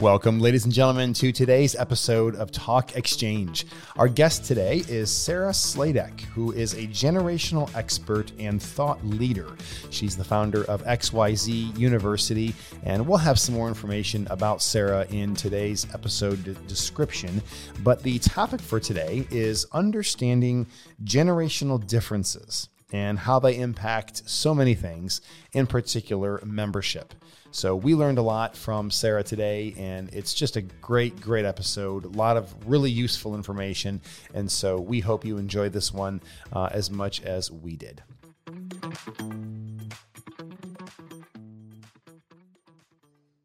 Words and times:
Welcome, 0.00 0.40
ladies 0.40 0.64
and 0.64 0.74
gentlemen, 0.74 1.12
to 1.12 1.30
today's 1.30 1.76
episode 1.76 2.34
of 2.34 2.50
Talk 2.50 2.96
Exchange. 2.96 3.66
Our 3.96 4.08
guest 4.08 4.44
today 4.44 4.82
is 4.88 5.12
Sarah 5.12 5.52
Sladek, 5.52 6.22
who 6.22 6.50
is 6.50 6.74
a 6.74 6.88
generational 6.88 7.72
expert 7.76 8.32
and 8.40 8.60
thought 8.60 9.06
leader. 9.06 9.56
She's 9.90 10.16
the 10.16 10.24
founder 10.24 10.64
of 10.64 10.82
XYZ 10.82 11.78
University, 11.78 12.52
and 12.82 13.06
we'll 13.06 13.18
have 13.18 13.38
some 13.38 13.54
more 13.54 13.68
information 13.68 14.26
about 14.28 14.60
Sarah 14.60 15.06
in 15.10 15.36
today's 15.36 15.86
episode 15.94 16.56
description. 16.66 17.40
But 17.84 18.02
the 18.02 18.18
topic 18.18 18.60
for 18.60 18.80
today 18.80 19.28
is 19.30 19.66
understanding 19.72 20.66
generational 21.04 21.86
differences 21.86 22.68
and 22.92 23.18
how 23.18 23.38
they 23.38 23.58
impact 23.58 24.28
so 24.28 24.54
many 24.54 24.74
things, 24.74 25.20
in 25.52 25.66
particular, 25.66 26.40
membership. 26.44 27.14
So 27.50 27.76
we 27.76 27.94
learned 27.94 28.16
a 28.16 28.22
lot 28.22 28.56
from 28.56 28.90
Sarah 28.90 29.22
today, 29.22 29.74
and 29.76 30.08
it's 30.14 30.32
just 30.32 30.56
a 30.56 30.62
great, 30.62 31.20
great 31.20 31.44
episode. 31.44 32.04
A 32.04 32.08
lot 32.08 32.36
of 32.36 32.54
really 32.66 32.90
useful 32.90 33.34
information. 33.34 34.00
And 34.32 34.50
so 34.50 34.80
we 34.80 35.00
hope 35.00 35.24
you 35.24 35.36
enjoyed 35.36 35.74
this 35.74 35.92
one 35.92 36.22
uh, 36.52 36.70
as 36.72 36.90
much 36.90 37.20
as 37.22 37.50
we 37.50 37.76
did. 37.76 38.02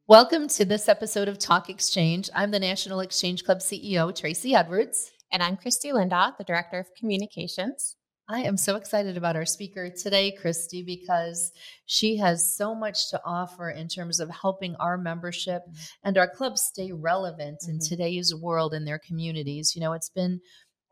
Welcome 0.07 0.47
to 0.47 0.63
this 0.63 0.88
episode 0.88 1.27
of 1.27 1.38
Talk 1.38 1.69
Exchange. 1.69 2.29
I'm 2.33 2.52
the 2.52 2.59
National 2.59 3.02
Exchange 3.02 3.43
Club 3.43 3.59
CEO, 3.59 4.16
Tracey 4.16 4.55
Edwards. 4.55 5.11
And 5.33 5.43
I'm 5.43 5.57
Kristie 5.57 5.91
Linda, 5.91 6.33
the 6.38 6.45
Director 6.45 6.79
of 6.79 6.88
Communications. 6.97 7.96
I 8.30 8.41
am 8.41 8.58
so 8.58 8.76
excited 8.76 9.16
about 9.16 9.38
our 9.38 9.45
speaker 9.45 9.90
today, 9.90 10.36
Kristie, 10.38 10.86
because 10.86 11.54
she 11.86 12.17
has 12.17 12.53
so 12.53 12.76
much 12.76 13.09
to 13.12 13.22
offer 13.23 13.70
in 13.70 13.88
terms 13.88 14.20
of 14.20 14.30
helping 14.30 14.76
our 14.76 14.98
membership 14.98 15.62
mm-hmm. 15.62 15.77
and 16.03 16.17
our 16.17 16.30
clubs 16.30 16.62
stay 16.62 16.91
relevant 16.91 17.59
mm-hmm. 17.61 17.72
in 17.72 17.80
today's 17.80 18.36
world 18.36 18.73
in 18.73 18.84
their 18.84 19.00
communities. 19.00 19.75
You 19.75 19.81
know, 19.81 19.94
it's 19.94 20.09
been, 20.09 20.42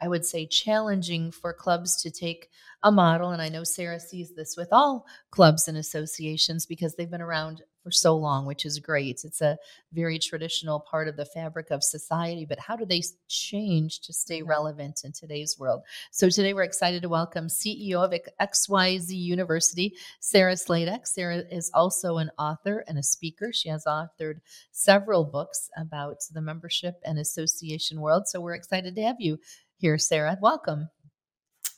I 0.02 0.08
would 0.08 0.24
say, 0.24 0.46
challenging 0.46 1.30
for 1.30 1.52
clubs 1.52 2.02
to 2.04 2.12
take 2.12 2.48
a 2.84 2.92
model, 2.92 3.32
and 3.32 3.42
I 3.42 3.50
know 3.50 3.66
Sarah 3.66 4.00
sees 4.00 4.34
this 4.34 4.56
with 4.56 4.70
all 4.72 5.06
clubs 5.32 5.68
and 5.68 5.78
associations 5.78 6.66
because 6.66 6.96
they've 6.96 7.12
been 7.12 7.22
around 7.22 7.64
for 7.86 7.92
so 7.92 8.18
long, 8.18 8.48
which 8.48 8.66
is 8.66 8.80
great. 8.80 9.22
It's 9.24 9.42
a 9.42 9.60
very 9.94 10.18
traditional 10.18 10.80
part 10.80 11.08
of 11.08 11.18
the 11.18 11.26
fabric 11.26 11.70
of 11.70 11.84
society, 11.84 12.44
but 12.44 12.58
how 12.58 12.76
do 12.76 12.84
they 12.84 13.04
change 13.28 14.02
to 14.02 14.12
stay 14.12 14.40
mm-hmm. 14.40 14.50
relevant 14.50 15.02
in 15.04 15.12
today's 15.12 15.58
world? 15.60 15.84
So 16.10 16.28
today 16.30 16.56
we're 16.56 16.64
excited 16.64 17.04
to 17.04 17.10
welcome 17.10 17.46
CEO 17.46 18.04
of 18.04 18.12
XYZ 18.42 19.10
University, 19.10 19.94
Sarah 20.20 20.56
Sladek. 20.56 21.06
Sarah 21.06 21.44
is 21.52 21.70
also 21.76 22.18
an 22.18 22.32
author 22.40 22.84
and 22.88 22.98
a 22.98 23.04
speaker. 23.04 23.54
She 23.54 23.70
has 23.70 23.86
authored 23.86 24.40
several 24.72 25.24
books 25.24 25.70
about 25.78 26.18
the 26.34 26.42
membership 26.42 26.96
and 27.06 27.20
association 27.20 28.02
world. 28.02 28.28
So 28.28 28.42
we're 28.42 28.56
excited 28.56 28.96
to 28.96 29.04
have 29.04 29.18
you 29.20 29.38
here, 29.78 30.00
Sarah. 30.00 30.40
Welcome. 30.42 30.90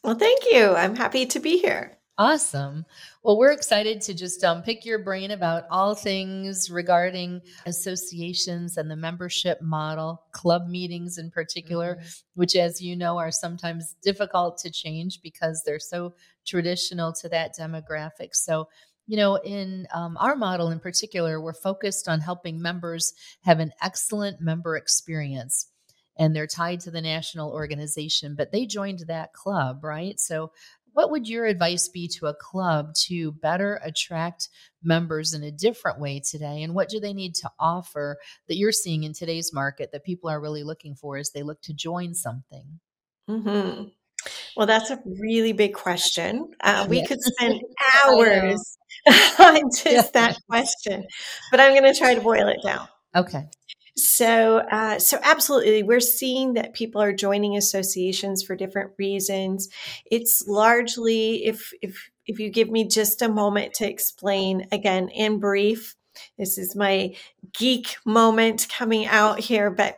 Well, 0.05 0.15
thank 0.15 0.45
you. 0.49 0.73
I'm 0.73 0.95
happy 0.95 1.25
to 1.25 1.39
be 1.41 1.57
here. 1.57 1.96
Awesome. 2.19 2.83
Well, 3.21 3.37
we're 3.37 3.51
excited 3.51 4.01
to 4.01 4.13
just 4.15 4.43
um, 4.43 4.63
pick 4.63 4.85
your 4.85 4.97
brain 4.97 5.29
about 5.29 5.65
all 5.69 5.93
things 5.93 6.71
regarding 6.71 7.41
associations 7.67 8.77
and 8.77 8.89
the 8.89 8.95
membership 8.95 9.61
model, 9.61 10.23
club 10.31 10.67
meetings 10.67 11.19
in 11.19 11.29
particular, 11.29 11.97
mm-hmm. 11.97 12.07
which, 12.33 12.55
as 12.55 12.81
you 12.81 12.95
know, 12.95 13.19
are 13.19 13.29
sometimes 13.29 13.95
difficult 14.01 14.57
to 14.59 14.71
change 14.71 15.21
because 15.21 15.61
they're 15.63 15.77
so 15.77 16.15
traditional 16.43 17.13
to 17.13 17.29
that 17.29 17.55
demographic. 17.55 18.33
So, 18.33 18.67
you 19.05 19.15
know, 19.15 19.35
in 19.35 19.85
um, 19.93 20.17
our 20.19 20.35
model 20.35 20.71
in 20.71 20.79
particular, 20.79 21.39
we're 21.39 21.53
focused 21.53 22.07
on 22.07 22.19
helping 22.19 22.59
members 22.59 23.13
have 23.43 23.59
an 23.59 23.73
excellent 23.83 24.41
member 24.41 24.75
experience 24.75 25.67
and 26.17 26.35
they're 26.35 26.47
tied 26.47 26.79
to 26.81 26.91
the 26.91 27.01
national 27.01 27.51
organization, 27.51 28.35
but 28.35 28.51
they 28.51 28.65
joined 28.65 29.03
that 29.07 29.33
club, 29.33 29.83
right? 29.83 30.19
So 30.19 30.51
what 30.97 31.11
would 31.11 31.27
your 31.27 31.45
advice 31.45 31.87
be 31.87 32.07
to 32.07 32.25
a 32.25 32.33
club 32.33 32.95
to 32.95 33.31
better 33.33 33.79
attract 33.83 34.49
members 34.81 35.31
in 35.31 35.43
a 35.43 35.51
different 35.51 35.99
way 35.99 36.19
today? 36.19 36.63
And 36.63 36.73
what 36.73 36.89
do 36.89 36.99
they 36.99 37.13
need 37.13 37.35
to 37.35 37.51
offer 37.59 38.17
that 38.47 38.57
you're 38.57 38.71
seeing 38.71 39.03
in 39.03 39.13
today's 39.13 39.53
market 39.53 39.91
that 39.91 40.03
people 40.03 40.27
are 40.27 40.41
really 40.41 40.63
looking 40.63 40.95
for 40.95 41.17
as 41.17 41.29
they 41.29 41.43
look 41.43 41.61
to 41.61 41.73
join 41.75 42.15
something? 42.15 42.79
Mm-hmm. 43.29 43.89
Well, 44.55 44.65
that's 44.65 44.89
a 44.89 44.99
really 45.05 45.53
big 45.53 45.75
question. 45.75 46.49
Uh, 46.61 46.87
we 46.89 47.05
could 47.05 47.21
spend 47.21 47.61
hours 48.03 48.77
on 49.37 49.69
just 49.69 49.85
yeah. 49.85 50.01
that 50.15 50.39
question, 50.49 51.05
but 51.51 51.59
I'm 51.59 51.79
going 51.79 51.93
to 51.93 51.99
try 51.99 52.15
to 52.15 52.21
boil 52.21 52.47
it 52.47 52.63
down. 52.63 52.87
Okay. 53.15 53.47
So, 53.97 54.57
uh, 54.57 54.99
so 54.99 55.17
absolutely, 55.23 55.81
we're 55.81 55.99
seeing 55.99 56.53
that 56.53 56.73
people 56.73 57.01
are 57.01 57.11
joining 57.11 57.57
associations 57.57 58.43
for 58.43 58.55
different 58.55 58.91
reasons. 58.99 59.69
It's 60.05 60.47
largely, 60.47 61.45
if 61.45 61.73
if 61.81 62.09
if 62.27 62.39
you 62.39 62.49
give 62.51 62.69
me 62.69 62.87
just 62.87 63.23
a 63.23 63.29
moment 63.29 63.73
to 63.75 63.89
explain 63.89 64.67
again 64.71 65.09
in 65.09 65.39
brief, 65.39 65.95
this 66.37 66.59
is 66.59 66.75
my 66.75 67.15
geek 67.57 67.95
moment 68.05 68.67
coming 68.69 69.07
out 69.07 69.39
here, 69.39 69.71
but 69.71 69.97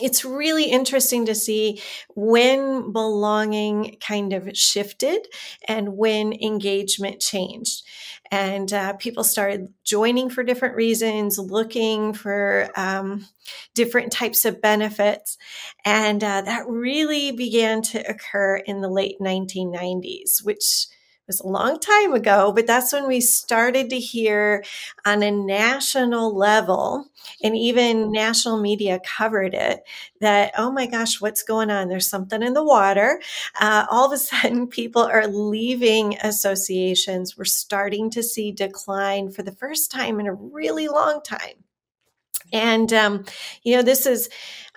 it's 0.00 0.24
really 0.24 0.64
interesting 0.64 1.26
to 1.26 1.34
see 1.34 1.82
when 2.14 2.92
belonging 2.92 3.98
kind 4.00 4.32
of 4.32 4.56
shifted 4.56 5.26
and 5.68 5.96
when 5.96 6.32
engagement 6.32 7.20
changed. 7.20 7.84
And 8.30 8.72
uh, 8.72 8.94
people 8.94 9.22
started 9.22 9.68
joining 9.84 10.30
for 10.30 10.42
different 10.42 10.76
reasons, 10.76 11.38
looking 11.38 12.14
for 12.14 12.70
um, 12.74 13.26
different 13.74 14.10
types 14.10 14.46
of 14.46 14.62
benefits. 14.62 15.36
And 15.84 16.24
uh, 16.24 16.40
that 16.40 16.66
really 16.66 17.32
began 17.32 17.82
to 17.82 17.98
occur 18.08 18.56
in 18.56 18.80
the 18.80 18.88
late 18.88 19.16
1990s, 19.20 20.42
which 20.42 20.86
was 21.32 21.40
a 21.40 21.46
long 21.46 21.80
time 21.80 22.12
ago, 22.12 22.52
but 22.52 22.66
that's 22.66 22.92
when 22.92 23.06
we 23.06 23.20
started 23.20 23.88
to 23.90 23.98
hear 23.98 24.62
on 25.06 25.22
a 25.22 25.30
national 25.30 26.36
level, 26.36 27.06
and 27.42 27.56
even 27.56 28.12
national 28.12 28.60
media 28.60 29.00
covered 29.04 29.54
it, 29.54 29.82
that, 30.20 30.52
oh 30.58 30.70
my 30.70 30.86
gosh, 30.86 31.20
what's 31.20 31.42
going 31.42 31.70
on? 31.70 31.88
There's 31.88 32.08
something 32.08 32.42
in 32.42 32.52
the 32.52 32.64
water. 32.64 33.20
Uh, 33.58 33.86
all 33.90 34.06
of 34.06 34.12
a 34.12 34.18
sudden, 34.18 34.66
people 34.66 35.02
are 35.02 35.26
leaving 35.26 36.18
associations. 36.22 37.38
We're 37.38 37.44
starting 37.44 38.10
to 38.10 38.22
see 38.22 38.52
decline 38.52 39.30
for 39.30 39.42
the 39.42 39.52
first 39.52 39.90
time 39.90 40.20
in 40.20 40.26
a 40.26 40.34
really 40.34 40.88
long 40.88 41.22
time. 41.22 41.64
And, 42.52 42.92
um, 42.92 43.24
you 43.62 43.74
know, 43.74 43.82
this 43.82 44.04
is 44.04 44.28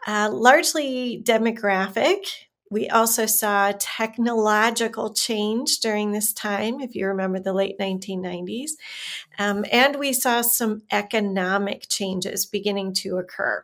uh, 0.07 0.29
largely 0.31 1.21
demographic 1.21 2.44
we 2.75 2.89
also 2.89 3.25
saw 3.25 3.71
technological 3.79 5.13
change 5.13 5.79
during 5.79 6.11
this 6.11 6.33
time, 6.33 6.81
if 6.81 6.93
you 6.93 7.07
remember 7.07 7.39
the 7.39 7.53
late 7.53 7.79
1990s. 7.79 8.71
Um, 9.39 9.63
and 9.71 9.95
we 9.95 10.11
saw 10.11 10.41
some 10.41 10.81
economic 10.91 11.87
changes 11.87 12.45
beginning 12.45 12.91
to 12.95 13.15
occur. 13.15 13.63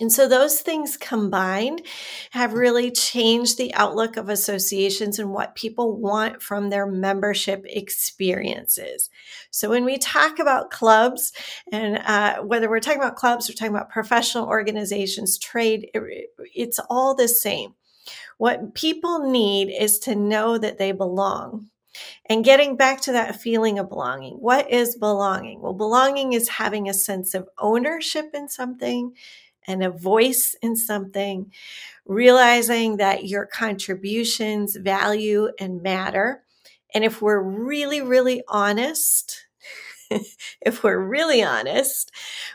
And 0.00 0.10
so 0.10 0.26
those 0.26 0.62
things 0.62 0.96
combined 0.96 1.82
have 2.30 2.54
really 2.54 2.90
changed 2.90 3.58
the 3.58 3.74
outlook 3.74 4.16
of 4.16 4.30
associations 4.30 5.18
and 5.18 5.30
what 5.30 5.54
people 5.54 5.94
want 5.94 6.42
from 6.42 6.70
their 6.70 6.86
membership 6.86 7.66
experiences. 7.68 9.10
So 9.50 9.68
when 9.68 9.84
we 9.84 9.98
talk 9.98 10.38
about 10.38 10.70
clubs, 10.70 11.34
and 11.70 11.98
uh, 11.98 12.38
whether 12.42 12.70
we're 12.70 12.80
talking 12.80 13.02
about 13.02 13.16
clubs 13.16 13.50
or 13.50 13.52
talking 13.52 13.74
about 13.74 13.90
professional 13.90 14.46
organizations, 14.46 15.36
trade, 15.36 15.90
it, 15.92 16.30
it's 16.54 16.80
all 16.88 17.14
the 17.14 17.28
same. 17.28 17.74
What 18.38 18.74
people 18.74 19.30
need 19.30 19.70
is 19.70 19.98
to 20.00 20.14
know 20.14 20.58
that 20.58 20.78
they 20.78 20.92
belong. 20.92 21.70
And 22.26 22.44
getting 22.44 22.76
back 22.76 23.02
to 23.02 23.12
that 23.12 23.40
feeling 23.40 23.78
of 23.78 23.88
belonging. 23.88 24.34
What 24.34 24.70
is 24.70 24.96
belonging? 24.96 25.60
Well, 25.60 25.74
belonging 25.74 26.32
is 26.32 26.48
having 26.48 26.88
a 26.88 26.94
sense 26.94 27.34
of 27.34 27.48
ownership 27.58 28.30
in 28.34 28.48
something 28.48 29.14
and 29.66 29.82
a 29.82 29.90
voice 29.90 30.56
in 30.60 30.76
something, 30.76 31.52
realizing 32.06 32.98
that 32.98 33.26
your 33.26 33.46
contributions 33.46 34.76
value 34.76 35.50
and 35.58 35.82
matter. 35.82 36.42
And 36.94 37.04
if 37.04 37.22
we're 37.22 37.40
really, 37.40 38.00
really 38.02 38.42
honest, 38.48 39.46
if 40.60 40.82
we're 40.82 40.98
really 40.98 41.42
honest, 41.42 42.10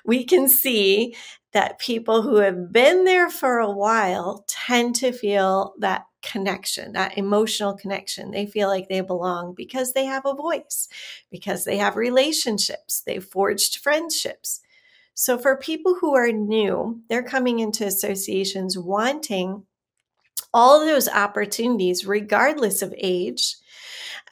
we 0.06 0.24
can 0.24 0.48
see 0.48 1.16
that 1.51 1.80
people 1.80 2.22
who 2.22 2.36
have 2.38 2.72
been 2.72 3.06
there 3.06 3.30
for 3.30 3.60
a 3.60 3.72
while 3.72 4.46
tend 4.48 4.96
to 4.98 5.12
feel 5.12 5.74
that 5.80 6.06
connection, 6.22 6.92
that 6.94 7.18
emotional 7.18 7.74
connection. 7.74 8.31
They 8.31 8.46
feel 8.46 8.68
like 8.68 8.88
they 8.88 9.01
belong 9.01 9.54
because 9.56 9.94
they 9.94 10.06
have 10.06 10.25
a 10.25 10.36
voice, 10.36 10.88
because 11.31 11.66
they 11.66 11.78
have 11.78 11.96
relationships, 11.96 13.01
they've 13.01 13.24
forged 13.24 13.78
friendships. 13.78 14.62
So, 15.13 15.38
for 15.38 15.57
people 15.57 15.96
who 15.96 16.16
are 16.16 16.31
new, 16.31 17.01
they're 17.10 17.24
coming 17.24 17.60
into 17.60 17.86
associations 17.86 18.78
wanting 18.78 19.63
all 20.54 20.80
those 20.80 21.07
opportunities, 21.07 22.06
regardless 22.06 22.81
of 22.81 22.94
age, 22.98 23.56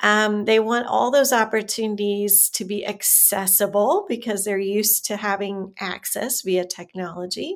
Um, 0.01 0.45
they 0.45 0.59
want 0.59 0.85
all 0.85 1.09
those 1.09 1.33
opportunities 1.33 2.51
to 2.51 2.65
be 2.65 2.85
accessible 2.85 4.05
because 4.07 4.43
they're 4.43 4.59
used 4.59 5.05
to 5.05 5.17
having 5.17 5.73
access 5.79 6.43
via 6.43 6.65
technology. 6.65 7.55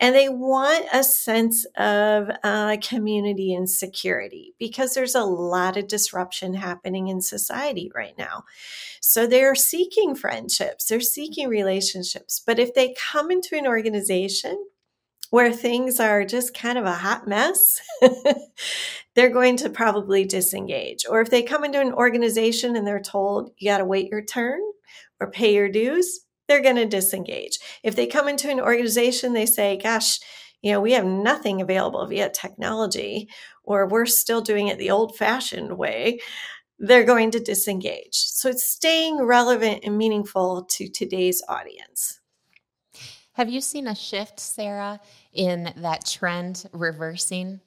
And 0.00 0.14
they 0.14 0.28
want 0.28 0.86
a 0.92 1.02
sense 1.02 1.66
of 1.76 2.30
uh, 2.44 2.76
community 2.88 3.52
and 3.52 3.68
security 3.68 4.54
because 4.58 4.94
there's 4.94 5.16
a 5.16 5.24
lot 5.24 5.76
of 5.76 5.88
disruption 5.88 6.54
happening 6.54 7.08
in 7.08 7.20
society 7.20 7.90
right 7.94 8.16
now. 8.16 8.44
So 9.00 9.26
they're 9.26 9.56
seeking 9.56 10.14
friendships, 10.14 10.86
they're 10.86 11.00
seeking 11.00 11.48
relationships. 11.48 12.40
But 12.46 12.58
if 12.58 12.74
they 12.74 12.94
come 13.12 13.32
into 13.32 13.56
an 13.56 13.66
organization 13.66 14.56
where 15.30 15.52
things 15.52 16.00
are 16.00 16.24
just 16.24 16.54
kind 16.54 16.78
of 16.78 16.84
a 16.84 16.92
hot 16.92 17.26
mess, 17.26 17.80
they're 19.14 19.30
going 19.30 19.56
to 19.58 19.70
probably 19.70 20.24
disengage. 20.24 21.04
Or 21.08 21.20
if 21.20 21.30
they 21.30 21.42
come 21.42 21.64
into 21.64 21.80
an 21.80 21.92
organization 21.92 22.76
and 22.76 22.86
they're 22.86 23.00
told, 23.00 23.50
you 23.58 23.70
got 23.70 23.78
to 23.78 23.84
wait 23.84 24.10
your 24.10 24.22
turn 24.22 24.60
or 25.20 25.30
pay 25.30 25.54
your 25.54 25.68
dues, 25.68 26.20
they're 26.48 26.62
going 26.62 26.76
to 26.76 26.86
disengage. 26.86 27.58
If 27.82 27.96
they 27.96 28.06
come 28.06 28.28
into 28.28 28.50
an 28.50 28.60
organization, 28.60 29.32
they 29.32 29.46
say, 29.46 29.78
gosh, 29.78 30.20
you 30.62 30.72
know, 30.72 30.80
we 30.80 30.92
have 30.92 31.04
nothing 31.04 31.60
available 31.60 32.06
via 32.06 32.30
technology, 32.30 33.28
or 33.62 33.86
we're 33.86 34.06
still 34.06 34.40
doing 34.40 34.68
it 34.68 34.78
the 34.78 34.90
old 34.90 35.16
fashioned 35.16 35.76
way, 35.76 36.20
they're 36.78 37.04
going 37.04 37.30
to 37.32 37.40
disengage. 37.40 38.14
So 38.14 38.48
it's 38.48 38.64
staying 38.64 39.22
relevant 39.22 39.80
and 39.84 39.96
meaningful 39.96 40.64
to 40.70 40.88
today's 40.88 41.42
audience. 41.48 42.20
Have 43.36 43.50
you 43.50 43.60
seen 43.60 43.86
a 43.86 43.94
shift, 43.94 44.40
Sarah, 44.40 44.98
in 45.34 45.70
that 45.76 46.06
trend 46.06 46.64
reversing 46.72 47.60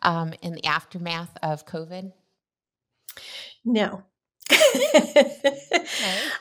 um, 0.00 0.32
in 0.42 0.52
the 0.52 0.64
aftermath 0.64 1.36
of 1.42 1.66
COVID? 1.66 2.12
No. 3.64 4.04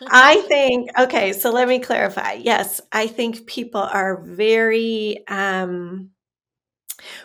I 0.08 0.44
think, 0.48 0.92
okay, 1.00 1.34
so 1.34 1.50
let 1.50 1.68
me 1.68 1.80
clarify. 1.80 2.34
Yes, 2.34 2.80
I 2.92 3.08
think 3.08 3.48
people 3.48 3.82
are 3.82 4.22
very, 4.22 5.28
um, 5.28 6.12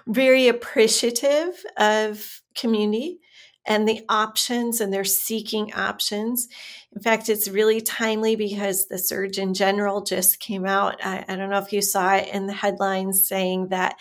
very 0.06 0.48
appreciative 0.48 1.62
of 1.76 2.40
community 2.54 3.20
and 3.66 3.86
the 3.86 4.00
options 4.08 4.80
and 4.80 4.90
they're 4.90 5.04
seeking 5.04 5.74
options. 5.74 6.48
In 6.94 7.00
fact, 7.00 7.30
it's 7.30 7.48
really 7.48 7.80
timely 7.80 8.36
because 8.36 8.86
the 8.86 8.98
Surgeon 8.98 9.54
General 9.54 10.02
just 10.02 10.40
came 10.40 10.66
out. 10.66 11.04
I, 11.04 11.24
I, 11.26 11.36
don't 11.36 11.48
know 11.48 11.58
if 11.58 11.72
you 11.72 11.80
saw 11.80 12.16
it 12.16 12.28
in 12.28 12.46
the 12.46 12.52
headlines 12.52 13.26
saying 13.26 13.68
that 13.68 13.96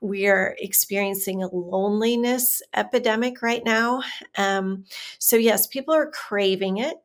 we 0.00 0.26
are 0.26 0.56
experiencing 0.58 1.42
a 1.42 1.54
loneliness 1.54 2.60
epidemic 2.74 3.42
right 3.42 3.64
now. 3.64 4.02
Um, 4.36 4.84
so, 5.18 5.36
yes, 5.36 5.68
people 5.68 5.94
are 5.94 6.10
craving 6.10 6.78
it. 6.78 6.96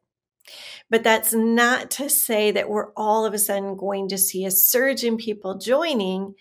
But 0.89 1.03
that's 1.03 1.33
not 1.33 1.91
to 1.91 2.09
say 2.09 2.51
that 2.51 2.69
we're 2.69 2.91
all 2.93 3.25
of 3.25 3.33
a 3.33 3.39
sudden 3.39 3.75
going 3.75 4.07
to 4.09 4.17
see 4.17 4.45
a 4.45 4.51
surge 4.51 5.03
in 5.03 5.17
people 5.17 5.57
joining 5.57 6.35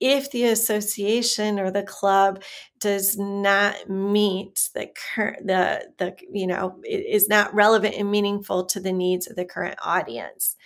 if 0.00 0.30
the 0.30 0.44
association 0.44 1.58
or 1.58 1.70
the 1.70 1.82
club 1.82 2.42
does 2.78 3.18
not 3.18 3.88
meet 3.88 4.68
the 4.74 4.88
current 5.14 5.46
the 5.46 5.90
the 5.98 6.16
you 6.30 6.46
know 6.46 6.80
is 6.84 7.28
not 7.28 7.52
relevant 7.54 7.94
and 7.96 8.10
meaningful 8.10 8.64
to 8.64 8.80
the 8.80 8.92
needs 8.92 9.26
of 9.26 9.36
the 9.36 9.44
current 9.44 9.78
audience. 9.82 10.56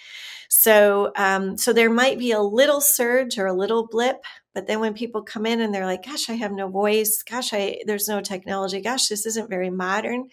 So 0.49 1.12
um, 1.17 1.56
so 1.56 1.73
there 1.73 1.90
might 1.90 2.19
be 2.19 2.32
a 2.32 2.40
little 2.40 2.81
surge 2.81 3.38
or 3.38 3.46
a 3.46 3.55
little 3.55 3.87
blip 3.87 4.25
but 4.55 4.67
then 4.67 4.81
when 4.81 4.93
people 4.93 5.23
come 5.23 5.46
in 5.46 5.61
and 5.61 5.75
they're 5.75 5.87
like 5.87 6.05
gosh 6.05 6.29
i 6.29 6.34
have 6.34 6.52
no 6.52 6.69
voice. 6.69 7.23
Gosh 7.23 7.52
i 7.52 7.79
there's 7.87 8.08
no 8.08 8.20
technology. 8.20 8.81
Gosh 8.81 9.08
this 9.08 9.26
isn't 9.26 9.49
very 9.50 9.70
modern 9.70 10.29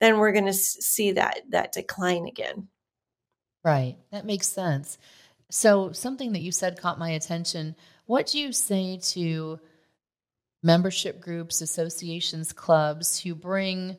then 0.00 0.18
we're 0.18 0.32
going 0.32 0.46
to 0.46 0.52
see 0.52 1.12
that 1.12 1.40
that 1.50 1.72
decline 1.72 2.26
again. 2.26 2.68
Right. 3.64 3.96
That 4.12 4.26
makes 4.26 4.46
sense. 4.46 4.98
So 5.50 5.92
something 5.92 6.32
that 6.32 6.42
you 6.42 6.52
said 6.52 6.80
caught 6.80 6.98
my 6.98 7.10
attention 7.10 7.76
what 8.06 8.26
do 8.26 8.38
you 8.38 8.52
say 8.52 8.98
to 9.02 9.58
membership 10.62 11.20
groups, 11.20 11.60
associations, 11.60 12.52
clubs 12.52 13.20
who 13.20 13.34
bring, 13.34 13.96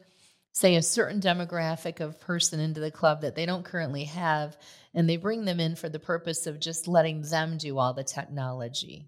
say, 0.54 0.76
a 0.76 0.82
certain 0.82 1.22
demographic 1.22 2.00
of 2.00 2.20
person 2.20 2.60
into 2.60 2.80
the 2.80 2.92
club 2.92 3.22
that 3.22 3.36
they 3.36 3.46
don't 3.46 3.66
currently 3.66 4.06
have, 4.06 4.58
and 4.94 5.10
they 5.10 5.18
bring 5.18 5.46
them 5.46 5.60
in 5.60 5.76
for 5.76 5.90
the 5.90 6.00
purpose 6.00 6.48
of 6.48 6.60
just 6.60 6.88
letting 6.88 7.22
them 7.22 7.58
do 7.58 7.78
all 7.78 7.94
the 7.94 8.04
technology? 8.04 9.08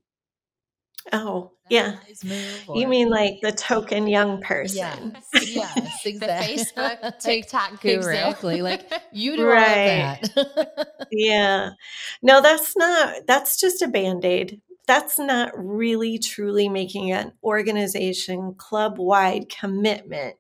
Oh, 1.14 1.54
yeah. 1.70 1.96
you 2.76 2.88
mean 2.88 3.10
like 3.10 3.40
the 3.42 3.52
token 3.54 4.08
young 4.08 4.42
person? 4.42 5.16
Yes, 5.34 5.56
yes, 5.56 6.00
exactly. 6.06 6.56
The 6.58 6.64
Facebook, 6.64 7.20
TikTok 7.20 7.82
guru. 7.82 7.94
Eh? 7.94 7.98
Exactly. 7.98 8.62
Like 8.62 8.92
you 9.14 9.38
do 9.38 9.48
right. 9.48 10.20
all 10.36 10.44
of 10.44 10.56
that. 10.56 11.08
yeah. 11.10 11.70
No, 12.22 12.42
that's 12.42 12.76
not, 12.76 13.26
that's 13.28 13.60
just 13.60 13.82
a 13.82 13.88
band 13.88 14.26
aid 14.26 14.62
that's 14.90 15.20
not 15.20 15.52
really 15.56 16.18
truly 16.18 16.68
making 16.68 17.12
an 17.12 17.32
organization 17.44 18.56
club 18.56 18.98
wide 18.98 19.48
commitment 19.48 20.36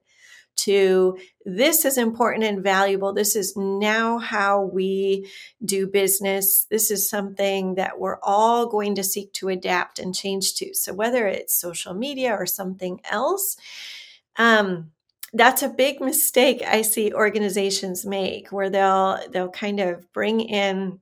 to 0.56 1.20
this 1.46 1.86
is 1.86 2.00
important 2.00 2.44
and 2.44 2.64
valuable. 2.64 3.14
This 3.14 3.36
is 3.36 3.56
now 3.56 4.18
how 4.18 4.64
we 4.64 5.30
do 5.64 5.86
business. 5.86 6.66
This 6.72 6.90
is 6.90 7.08
something 7.08 7.76
that 7.76 8.00
we're 8.00 8.18
all 8.24 8.66
going 8.66 8.96
to 8.96 9.04
seek 9.04 9.32
to 9.34 9.50
adapt 9.50 10.00
and 10.00 10.16
change 10.16 10.56
to. 10.56 10.74
So, 10.74 10.96
whether 10.96 11.28
it's 11.28 11.54
social 11.54 11.94
media 11.94 12.34
or 12.34 12.48
something 12.48 13.02
else, 13.10 13.56
um, 14.38 14.90
that's 15.32 15.62
a 15.62 15.70
big 15.70 16.02
mistake 16.02 16.64
I 16.68 16.82
see 16.82 17.14
organizations 17.14 18.04
make 18.04 18.52
where 18.52 18.72
they'll 18.72 19.20
they'll 19.32 19.52
kind 19.52 19.80
of 19.80 20.12
bring 20.12 20.42
in 20.42 21.00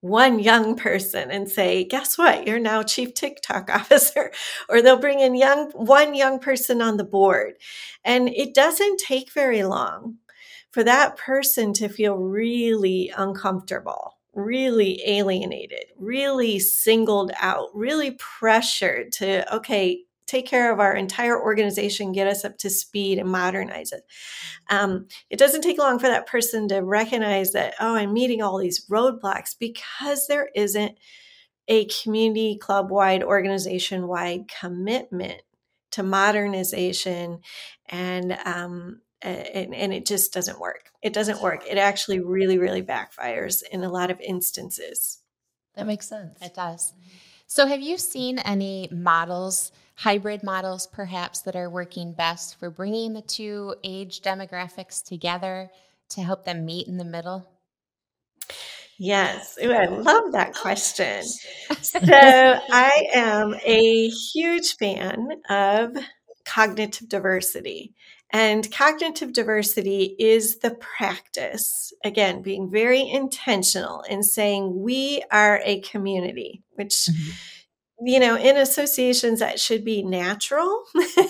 one 0.00 0.38
young 0.38 0.76
person 0.76 1.30
and 1.30 1.48
say, 1.48 1.84
guess 1.84 2.16
what? 2.16 2.46
You're 2.46 2.58
now 2.58 2.82
chief 2.82 3.14
TikTok 3.14 3.70
officer. 3.74 4.32
Or 4.68 4.82
they'll 4.82 4.98
bring 4.98 5.20
in 5.20 5.34
young, 5.34 5.70
one 5.72 6.14
young 6.14 6.38
person 6.38 6.80
on 6.80 6.96
the 6.96 7.04
board. 7.04 7.54
And 8.04 8.28
it 8.28 8.54
doesn't 8.54 8.98
take 8.98 9.32
very 9.32 9.62
long 9.62 10.16
for 10.70 10.84
that 10.84 11.16
person 11.16 11.72
to 11.74 11.88
feel 11.88 12.16
really 12.16 13.12
uncomfortable, 13.16 14.18
really 14.34 15.02
alienated, 15.04 15.84
really 15.98 16.58
singled 16.60 17.32
out, 17.40 17.68
really 17.74 18.12
pressured 18.12 19.12
to, 19.12 19.54
okay, 19.54 20.04
take 20.30 20.46
care 20.46 20.72
of 20.72 20.78
our 20.78 20.94
entire 20.94 21.40
organization, 21.40 22.12
get 22.12 22.28
us 22.28 22.44
up 22.44 22.56
to 22.58 22.70
speed, 22.70 23.18
and 23.18 23.28
modernize 23.28 23.90
it. 23.90 24.02
Um, 24.70 25.08
it 25.28 25.38
doesn't 25.38 25.62
take 25.62 25.78
long 25.78 25.98
for 25.98 26.06
that 26.06 26.28
person 26.28 26.68
to 26.68 26.78
recognize 26.78 27.52
that, 27.52 27.74
oh, 27.80 27.96
I'm 27.96 28.12
meeting 28.12 28.40
all 28.40 28.58
these 28.58 28.86
roadblocks 28.86 29.56
because 29.58 30.28
there 30.28 30.48
isn't 30.54 30.96
a 31.66 31.86
community 31.86 32.56
club 32.58 32.90
wide, 32.90 33.24
organization 33.24 34.06
wide 34.06 34.44
commitment 34.60 35.42
to 35.92 36.04
modernization 36.04 37.40
and 37.86 38.38
um, 38.44 39.00
and, 39.22 39.74
and, 39.74 39.92
it 39.92 40.06
just 40.06 40.32
doesn't 40.32 40.58
work. 40.58 40.88
It 41.02 41.12
doesn't 41.12 41.42
work. 41.42 41.66
It 41.68 41.76
actually 41.76 42.20
really, 42.20 42.56
really 42.56 42.82
backfires 42.82 43.62
in 43.70 43.84
a 43.84 43.90
lot 43.90 44.10
of 44.10 44.18
instances. 44.18 45.20
That 45.74 45.86
makes 45.86 46.08
sense. 46.08 46.38
It 46.40 46.54
does. 46.54 46.94
So, 47.46 47.66
have 47.66 47.82
you 47.82 47.98
seen 47.98 48.38
any 48.38 48.88
models 48.90 49.72
hybrid 50.00 50.42
models 50.42 50.86
perhaps 50.86 51.40
that 51.42 51.54
are 51.54 51.68
working 51.68 52.14
best 52.14 52.58
for 52.58 52.70
bringing 52.70 53.12
the 53.12 53.20
two 53.20 53.74
age 53.84 54.22
demographics 54.22 55.04
together 55.04 55.70
to 56.08 56.22
help 56.22 56.44
them 56.46 56.64
meet 56.64 56.88
in 56.88 56.96
the 56.96 57.04
middle? 57.04 57.46
Yes, 58.98 59.58
Ooh, 59.62 59.72
I 59.72 59.84
love 59.86 60.32
that 60.32 60.54
question. 60.54 61.22
So, 61.82 61.98
I 62.02 63.08
am 63.14 63.54
a 63.62 64.08
huge 64.08 64.76
fan 64.76 65.28
of 65.50 65.94
cognitive 66.46 67.08
diversity. 67.08 67.94
And 68.32 68.70
cognitive 68.72 69.34
diversity 69.34 70.16
is 70.18 70.60
the 70.60 70.70
practice, 70.70 71.92
again, 72.04 72.42
being 72.42 72.70
very 72.70 73.06
intentional 73.06 74.02
in 74.02 74.22
saying 74.22 74.80
we 74.80 75.22
are 75.30 75.60
a 75.64 75.80
community, 75.80 76.62
which 76.76 76.94
mm-hmm 77.10 77.30
you 78.02 78.18
know 78.20 78.36
in 78.36 78.56
associations 78.56 79.40
that 79.40 79.60
should 79.60 79.84
be 79.84 80.02
natural 80.02 80.84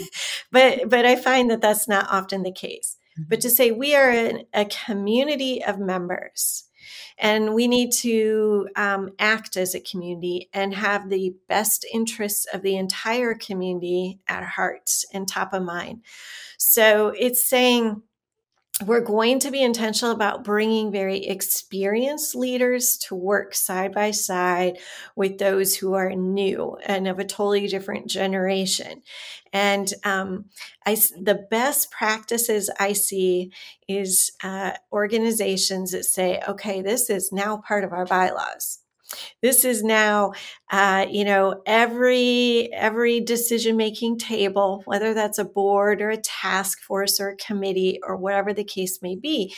but 0.53 0.89
but 0.89 1.05
i 1.05 1.17
find 1.17 1.51
that 1.51 1.61
that's 1.61 1.89
not 1.89 2.07
often 2.11 2.43
the 2.43 2.53
case 2.53 2.97
mm-hmm. 3.19 3.29
but 3.29 3.41
to 3.41 3.51
say 3.51 3.71
we 3.71 3.95
are 3.95 4.11
an, 4.11 4.45
a 4.55 4.65
community 4.65 5.63
of 5.65 5.79
members 5.79 6.65
and 7.23 7.53
we 7.53 7.69
need 7.69 7.93
to 7.93 8.67
um, 8.77 9.11
act 9.19 9.59
as 9.59 9.75
a 9.75 9.81
community 9.81 10.49
and 10.55 10.75
have 10.75 11.11
the 11.11 11.35
best 11.49 11.85
interests 11.93 12.47
of 12.55 12.63
the 12.63 12.77
entire 12.77 13.35
community 13.35 14.21
at 14.27 14.43
heart 14.43 14.91
and 15.13 15.29
top 15.29 15.53
of 15.53 15.63
mind 15.63 16.03
so 16.59 17.09
it's 17.17 17.43
saying 17.43 18.03
we're 18.87 19.01
going 19.01 19.39
to 19.41 19.51
be 19.51 19.63
intentional 19.63 20.15
about 20.15 20.45
bringing 20.45 20.91
very 20.91 21.27
experienced 21.27 22.35
leaders 22.35 22.97
to 22.97 23.15
work 23.15 23.55
side 23.55 23.93
by 23.93 24.11
side 24.11 24.79
with 25.15 25.39
those 25.39 25.77
who 25.77 25.95
are 25.95 26.11
new 26.11 26.77
and 26.85 27.07
of 27.07 27.19
a 27.19 27.25
totally 27.25 27.67
different 27.67 28.07
generation. 28.07 29.03
And 29.53 29.93
um, 30.05 30.47
I, 30.87 30.95
the 31.21 31.47
best 31.51 31.91
practices 31.91 32.71
I 32.79 32.93
see 32.93 33.53
is 33.89 34.33
uh, 34.43 34.73
organizations 34.93 35.93
that 35.93 36.05
say, 36.05 36.41
okay, 36.49 36.83
this 36.83 37.11
is 37.11 37.33
now 37.33 37.59
part 37.59 37.85
of 37.85 37.93
our 37.93 38.07
bylaws 38.07 38.79
this 39.43 39.65
is 39.65 39.83
now 39.83 40.33
uh, 40.71 41.07
you 41.11 41.25
know 41.25 41.63
every 41.67 42.71
every 42.73 43.21
decision 43.21 43.77
making 43.77 44.19
table 44.19 44.83
whether 44.85 45.15
that's 45.15 45.39
a 45.39 45.45
board 45.45 46.01
or 46.01 46.11
a 46.11 46.17
task 46.17 46.81
force 46.83 47.21
or 47.21 47.31
a 47.31 47.37
committee 47.37 47.99
or 48.03 48.17
whatever 48.17 48.53
the 48.53 48.65
case 48.65 49.01
may 49.03 49.17
be 49.17 49.55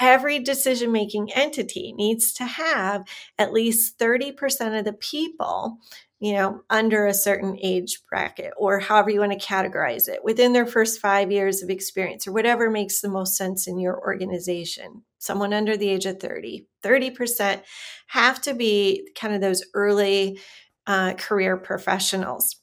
every 0.00 0.38
decision 0.38 0.92
making 0.92 1.32
entity 1.32 1.92
needs 1.96 2.32
to 2.32 2.44
have 2.44 3.04
at 3.36 3.52
least 3.52 3.98
30% 3.98 4.78
of 4.78 4.84
the 4.84 4.92
people 4.92 5.78
you 6.20 6.32
know, 6.32 6.62
under 6.68 7.06
a 7.06 7.14
certain 7.14 7.56
age 7.62 8.00
bracket 8.10 8.52
or 8.56 8.80
however 8.80 9.10
you 9.10 9.20
want 9.20 9.32
to 9.32 9.38
categorize 9.38 10.08
it 10.08 10.24
within 10.24 10.52
their 10.52 10.66
first 10.66 11.00
five 11.00 11.30
years 11.30 11.62
of 11.62 11.70
experience 11.70 12.26
or 12.26 12.32
whatever 12.32 12.70
makes 12.70 13.00
the 13.00 13.08
most 13.08 13.36
sense 13.36 13.68
in 13.68 13.78
your 13.78 14.00
organization. 14.00 15.04
Someone 15.18 15.52
under 15.52 15.76
the 15.76 15.88
age 15.88 16.06
of 16.06 16.20
30, 16.20 16.66
30% 16.84 17.62
have 18.08 18.40
to 18.42 18.54
be 18.54 19.08
kind 19.14 19.34
of 19.34 19.40
those 19.40 19.64
early 19.74 20.38
uh, 20.86 21.14
career 21.14 21.56
professionals. 21.56 22.56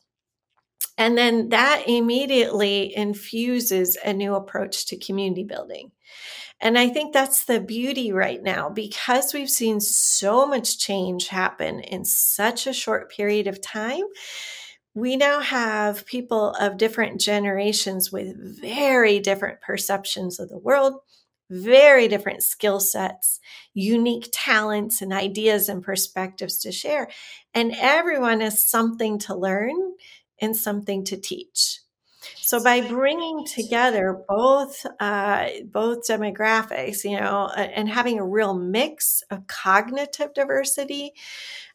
And 0.97 1.17
then 1.17 1.49
that 1.49 1.83
immediately 1.87 2.95
infuses 2.95 3.97
a 4.03 4.13
new 4.13 4.35
approach 4.35 4.87
to 4.87 4.97
community 4.97 5.43
building. 5.43 5.91
And 6.61 6.77
I 6.77 6.89
think 6.89 7.13
that's 7.13 7.45
the 7.45 7.59
beauty 7.59 8.13
right 8.13 8.41
now 8.41 8.69
because 8.69 9.33
we've 9.33 9.49
seen 9.49 9.81
so 9.81 10.45
much 10.45 10.79
change 10.79 11.27
happen 11.27 11.81
in 11.81 12.05
such 12.05 12.65
a 12.65 12.73
short 12.73 13.11
period 13.11 13.47
of 13.47 13.61
time. 13.61 14.03
We 14.93 15.17
now 15.17 15.41
have 15.41 16.05
people 16.05 16.51
of 16.51 16.77
different 16.77 17.19
generations 17.19 18.11
with 18.13 18.61
very 18.61 19.19
different 19.19 19.59
perceptions 19.59 20.39
of 20.39 20.47
the 20.47 20.57
world, 20.57 20.93
very 21.49 22.07
different 22.07 22.43
skill 22.43 22.79
sets, 22.79 23.39
unique 23.73 24.29
talents 24.31 25.01
and 25.01 25.13
ideas 25.13 25.69
and 25.69 25.83
perspectives 25.83 26.59
to 26.59 26.71
share. 26.71 27.09
And 27.53 27.73
everyone 27.77 28.41
has 28.41 28.63
something 28.63 29.19
to 29.19 29.35
learn 29.35 29.75
and 30.39 30.55
something 30.55 31.03
to 31.05 31.17
teach. 31.17 31.79
So 32.37 32.63
by 32.63 32.81
bringing 32.81 33.45
together 33.45 34.23
both 34.27 34.85
uh, 34.99 35.47
both 35.65 36.07
demographics, 36.07 37.03
you 37.03 37.19
know, 37.19 37.47
and 37.55 37.87
having 37.87 38.19
a 38.19 38.25
real 38.25 38.55
mix 38.55 39.23
of 39.29 39.47
cognitive 39.47 40.33
diversity, 40.33 41.11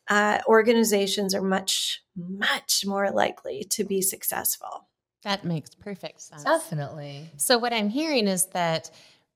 uh, 0.08 0.38
organizations 0.46 1.34
are 1.34 1.42
much 1.42 2.02
much 2.16 2.84
more 2.84 3.10
likely 3.10 3.64
to 3.70 3.84
be 3.84 4.02
successful. 4.02 4.88
That 5.22 5.44
makes 5.44 5.74
perfect 5.74 6.20
sense. 6.20 6.44
Definitely. 6.44 7.30
So 7.36 7.58
what 7.58 7.72
I'm 7.72 7.88
hearing 7.88 8.26
is 8.26 8.46
that 8.46 8.90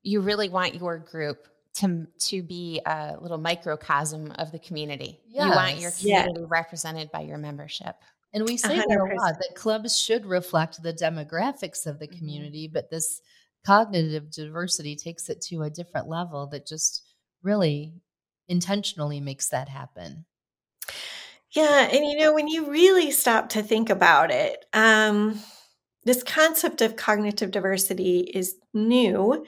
you 0.05 0.21
really 0.21 0.49
want 0.49 0.77
your 0.77 0.99
group 0.99 1.49
to 1.75 2.07
to 2.19 2.43
be 2.43 2.81
a 2.87 3.17
little 3.21 3.39
microcosm 3.39 4.31
of 4.39 4.53
the 4.53 4.61
community. 4.61 5.19
Yes. 5.27 5.45
You 5.45 5.51
want 5.51 5.81
your 5.81 5.91
community 5.91 6.41
yeah. 6.41 6.47
represented 6.49 7.11
by 7.11 7.23
your 7.23 7.39
membership. 7.39 7.97
And 8.33 8.45
we 8.45 8.57
say 8.57 8.77
100%. 8.77 8.83
that 8.89 8.99
a 8.99 9.21
lot 9.21 9.39
that 9.39 9.55
clubs 9.55 9.99
should 9.99 10.27
reflect 10.27 10.83
the 10.83 10.93
demographics 10.93 11.87
of 11.87 11.99
the 11.99 12.07
mm-hmm. 12.07 12.19
community, 12.19 12.71
but 12.73 12.91
this 12.91 13.21
cognitive 13.67 14.31
diversity 14.31 14.95
takes 14.95 15.29
it 15.29 15.41
to 15.41 15.63
a 15.63 15.71
different 15.71 16.09
level 16.09 16.47
that 16.49 16.67
just 16.67 17.03
really 17.43 17.95
intentionally 18.49 19.21
makes 19.21 19.49
that 19.49 19.69
happen. 19.69 20.27
Yeah. 21.53 21.89
And 21.91 22.05
you 22.05 22.19
know, 22.19 22.35
when 22.35 22.49
you 22.49 22.71
really 22.71 23.11
stop 23.11 23.51
to 23.51 23.63
think 23.63 23.89
about 23.89 24.31
it, 24.31 24.65
um, 24.73 25.41
this 26.05 26.23
concept 26.23 26.83
of 26.83 26.97
cognitive 26.97 27.51
diversity 27.51 28.21
is 28.21 28.57
new 28.75 29.47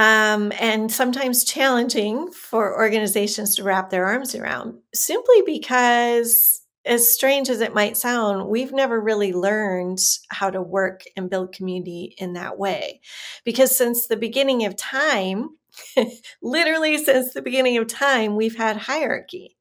um, 0.00 0.50
and 0.58 0.90
sometimes 0.90 1.44
challenging 1.44 2.32
for 2.32 2.74
organizations 2.74 3.54
to 3.56 3.62
wrap 3.62 3.90
their 3.90 4.06
arms 4.06 4.34
around 4.34 4.78
simply 4.94 5.42
because 5.44 6.62
as 6.86 7.10
strange 7.10 7.50
as 7.50 7.60
it 7.60 7.74
might 7.74 7.98
sound, 7.98 8.48
we've 8.48 8.72
never 8.72 8.98
really 8.98 9.34
learned 9.34 9.98
how 10.30 10.48
to 10.48 10.62
work 10.62 11.02
and 11.18 11.28
build 11.28 11.52
community 11.52 12.14
in 12.16 12.32
that 12.32 12.58
way. 12.58 13.02
Because 13.44 13.76
since 13.76 14.06
the 14.06 14.16
beginning 14.16 14.64
of 14.64 14.74
time, 14.74 15.50
literally 16.42 16.96
since 16.96 17.34
the 17.34 17.42
beginning 17.42 17.76
of 17.76 17.86
time, 17.86 18.36
we've 18.36 18.56
had 18.56 18.78
hierarchy. 18.78 19.58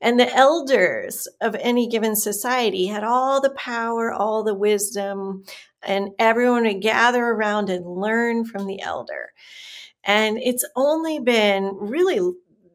And 0.00 0.18
the 0.18 0.32
elders 0.34 1.28
of 1.40 1.56
any 1.60 1.88
given 1.88 2.16
society 2.16 2.86
had 2.86 3.04
all 3.04 3.40
the 3.40 3.50
power, 3.50 4.12
all 4.12 4.42
the 4.42 4.54
wisdom, 4.54 5.44
and 5.82 6.10
everyone 6.18 6.64
would 6.64 6.82
gather 6.82 7.24
around 7.24 7.70
and 7.70 7.86
learn 7.86 8.44
from 8.44 8.66
the 8.66 8.80
elder. 8.80 9.32
And 10.04 10.38
it's 10.38 10.64
only 10.76 11.18
been 11.18 11.76
really 11.78 12.20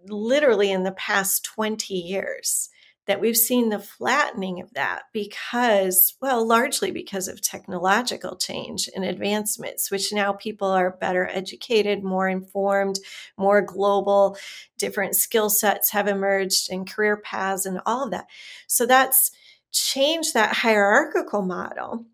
literally 0.08 0.72
in 0.72 0.84
the 0.84 0.92
past 0.94 1.44
20 1.44 1.94
years 1.94 2.70
that 3.10 3.20
we've 3.20 3.36
seen 3.36 3.70
the 3.70 3.80
flattening 3.80 4.62
of 4.62 4.72
that 4.76 5.06
because, 5.14 6.14
well, 6.22 6.46
largely 6.46 6.92
because 6.92 7.28
of 7.28 7.42
technological 7.42 8.36
change 8.36 8.88
and 8.96 9.04
advancements, 9.04 9.90
which 9.90 10.14
now 10.14 10.32
people 10.32 10.68
are 10.68 10.92
better 10.92 11.28
educated, 11.28 12.04
more 12.04 12.30
informed, 12.30 13.00
more 13.36 13.64
global, 13.64 14.38
different 14.78 15.16
skill 15.16 15.50
sets 15.50 15.90
have 15.90 16.08
emerged 16.08 16.72
and 16.72 16.88
career 16.88 17.18
paths 17.18 17.66
and 17.66 17.82
all 17.84 18.04
of 18.04 18.12
that. 18.12 18.28
So 18.68 18.86
that's 18.86 19.32
changed 19.72 20.36
that 20.36 20.58
hierarchical 20.58 21.42
model 21.42 22.06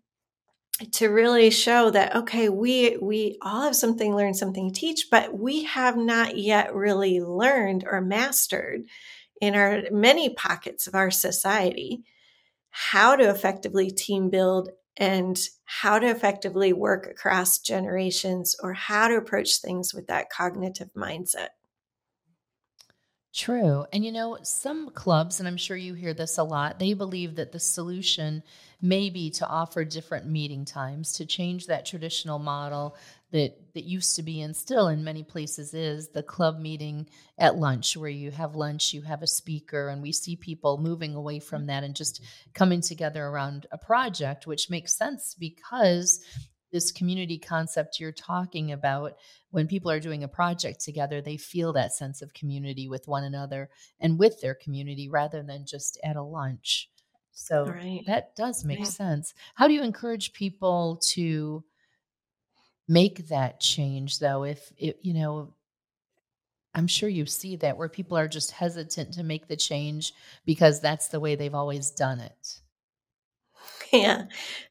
to 0.92 1.08
really 1.08 1.50
show 1.50 1.90
that 1.90 2.14
okay 2.14 2.50
we 2.50 2.98
we 3.00 3.38
all 3.40 3.62
have 3.62 3.74
something 3.74 4.14
learn 4.14 4.34
something 4.34 4.70
teach 4.70 5.06
but 5.10 5.32
we 5.32 5.64
have 5.64 5.96
not 5.96 6.36
yet 6.36 6.74
really 6.74 7.18
learned 7.18 7.82
or 7.90 8.02
mastered 8.02 8.82
in 9.40 9.54
our 9.54 9.82
many 9.90 10.34
pockets 10.34 10.86
of 10.86 10.94
our 10.94 11.10
society 11.10 12.04
how 12.70 13.16
to 13.16 13.30
effectively 13.30 13.90
team 13.90 14.28
build 14.28 14.68
and 14.98 15.38
how 15.64 15.98
to 15.98 16.06
effectively 16.06 16.72
work 16.74 17.06
across 17.06 17.58
generations 17.58 18.54
or 18.62 18.74
how 18.74 19.08
to 19.08 19.16
approach 19.16 19.58
things 19.58 19.94
with 19.94 20.06
that 20.08 20.28
cognitive 20.28 20.90
mindset. 20.94 21.48
True. 23.32 23.84
And 23.92 24.02
you 24.02 24.12
know, 24.12 24.38
some 24.42 24.88
clubs, 24.90 25.40
and 25.40 25.48
I'm 25.48 25.58
sure 25.58 25.76
you 25.76 25.92
hear 25.92 26.14
this 26.14 26.38
a 26.38 26.42
lot, 26.42 26.78
they 26.78 26.94
believe 26.94 27.36
that 27.36 27.52
the 27.52 27.60
solution 27.60 28.42
may 28.80 29.10
be 29.10 29.30
to 29.32 29.46
offer 29.46 29.84
different 29.84 30.26
meeting 30.26 30.64
times 30.64 31.12
to 31.14 31.26
change 31.26 31.66
that 31.66 31.84
traditional 31.84 32.38
model 32.38 32.96
that 33.32 33.54
that 33.74 33.84
used 33.84 34.16
to 34.16 34.22
be 34.22 34.40
and 34.40 34.56
still 34.56 34.88
in 34.88 35.04
many 35.04 35.22
places 35.22 35.74
is 35.74 36.08
the 36.08 36.22
club 36.22 36.58
meeting 36.58 37.08
at 37.38 37.56
lunch 37.56 37.96
where 37.96 38.10
you 38.10 38.30
have 38.30 38.54
lunch 38.54 38.94
you 38.94 39.02
have 39.02 39.22
a 39.22 39.26
speaker 39.26 39.88
and 39.88 40.00
we 40.00 40.12
see 40.12 40.36
people 40.36 40.78
moving 40.78 41.14
away 41.14 41.38
from 41.38 41.66
that 41.66 41.84
and 41.84 41.94
just 41.94 42.22
mm-hmm. 42.22 42.50
coming 42.54 42.80
together 42.80 43.26
around 43.26 43.66
a 43.72 43.78
project 43.78 44.46
which 44.46 44.70
makes 44.70 44.96
sense 44.96 45.34
because 45.38 46.24
this 46.72 46.92
community 46.92 47.38
concept 47.38 47.98
you're 47.98 48.12
talking 48.12 48.72
about 48.72 49.14
when 49.50 49.66
people 49.66 49.90
are 49.90 50.00
doing 50.00 50.22
a 50.22 50.28
project 50.28 50.80
together 50.80 51.20
they 51.20 51.36
feel 51.36 51.72
that 51.72 51.92
sense 51.92 52.22
of 52.22 52.32
community 52.32 52.88
with 52.88 53.08
one 53.08 53.24
another 53.24 53.68
and 54.00 54.18
with 54.18 54.40
their 54.40 54.54
community 54.54 55.08
rather 55.08 55.42
than 55.42 55.66
just 55.66 55.98
at 56.04 56.16
a 56.16 56.22
lunch 56.22 56.88
so 57.32 57.66
right. 57.66 58.02
that 58.06 58.34
does 58.36 58.64
make 58.64 58.78
yeah. 58.78 58.84
sense 58.84 59.34
how 59.56 59.66
do 59.66 59.74
you 59.74 59.82
encourage 59.82 60.32
people 60.32 61.00
to 61.02 61.62
make 62.88 63.28
that 63.28 63.60
change 63.60 64.18
though 64.18 64.44
if 64.44 64.72
it, 64.78 64.98
you 65.02 65.12
know 65.14 65.52
i'm 66.74 66.86
sure 66.86 67.08
you 67.08 67.26
see 67.26 67.56
that 67.56 67.76
where 67.76 67.88
people 67.88 68.16
are 68.16 68.28
just 68.28 68.52
hesitant 68.52 69.14
to 69.14 69.22
make 69.22 69.48
the 69.48 69.56
change 69.56 70.12
because 70.44 70.80
that's 70.80 71.08
the 71.08 71.20
way 71.20 71.34
they've 71.34 71.54
always 71.54 71.90
done 71.90 72.20
it. 72.20 72.60
Yeah 73.92 74.24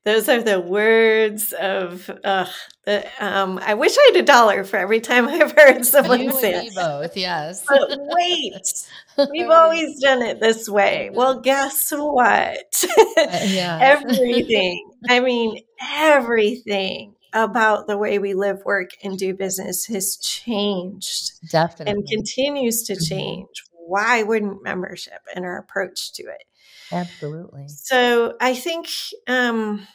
those 0.04 0.28
are 0.28 0.42
the 0.42 0.60
words 0.60 1.54
of 1.54 2.10
uh, 2.26 2.46
the, 2.86 3.08
um, 3.20 3.60
i 3.64 3.74
wish 3.74 3.98
i 3.98 4.12
had 4.14 4.22
a 4.22 4.26
dollar 4.26 4.66
for 4.66 4.76
every 4.76 5.00
time 5.00 5.28
i've 5.30 5.54
heard 5.54 5.86
someone 5.86 6.22
you 6.22 6.32
say 6.34 6.68
it. 6.68 6.76
both 6.76 7.16
yes. 7.16 7.64
But 7.68 7.98
wait 7.98 8.88
we've 9.32 9.50
always 9.50 10.02
done 10.02 10.22
it 10.22 10.42
this 10.42 10.68
way. 10.70 11.10
Well 11.14 11.40
guess 11.40 11.92
what? 11.92 12.86
Uh, 13.18 13.40
yeah. 13.46 13.80
Everything. 13.82 14.92
I 15.10 15.22
mean 15.22 15.62
everything 15.82 17.15
about 17.36 17.86
the 17.86 17.98
way 17.98 18.18
we 18.18 18.34
live, 18.34 18.64
work, 18.66 18.92
and 19.04 19.20
do 19.20 19.36
business 19.36 19.86
has 19.86 20.18
changed. 20.18 21.34
Definitely. 21.52 21.92
And 21.92 22.08
continues 22.08 22.84
to 22.84 22.94
mm-hmm. 22.94 23.16
change. 23.16 23.64
Why 23.74 24.24
wouldn't 24.24 24.64
membership 24.64 25.20
and 25.36 25.46
our 25.46 25.60
approach 25.60 26.14
to 26.14 26.24
it? 26.24 26.46
Absolutely. 26.92 27.68
So 27.68 28.36
I 28.40 28.56
think 28.56 28.88
um, 29.28 29.86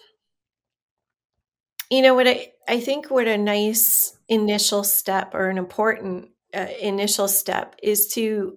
you 1.90 2.02
know 2.02 2.14
what 2.14 2.28
I, 2.28 2.52
I 2.68 2.78
think 2.80 3.11
what 3.11 3.26
a 3.26 3.38
nice 3.38 4.16
initial 4.28 4.85
step 4.85 5.35
or 5.35 5.49
an 5.49 5.59
important 5.59 6.28
uh, 6.54 6.66
initial 6.80 7.26
step 7.26 7.75
is 7.82 8.09
to 8.14 8.56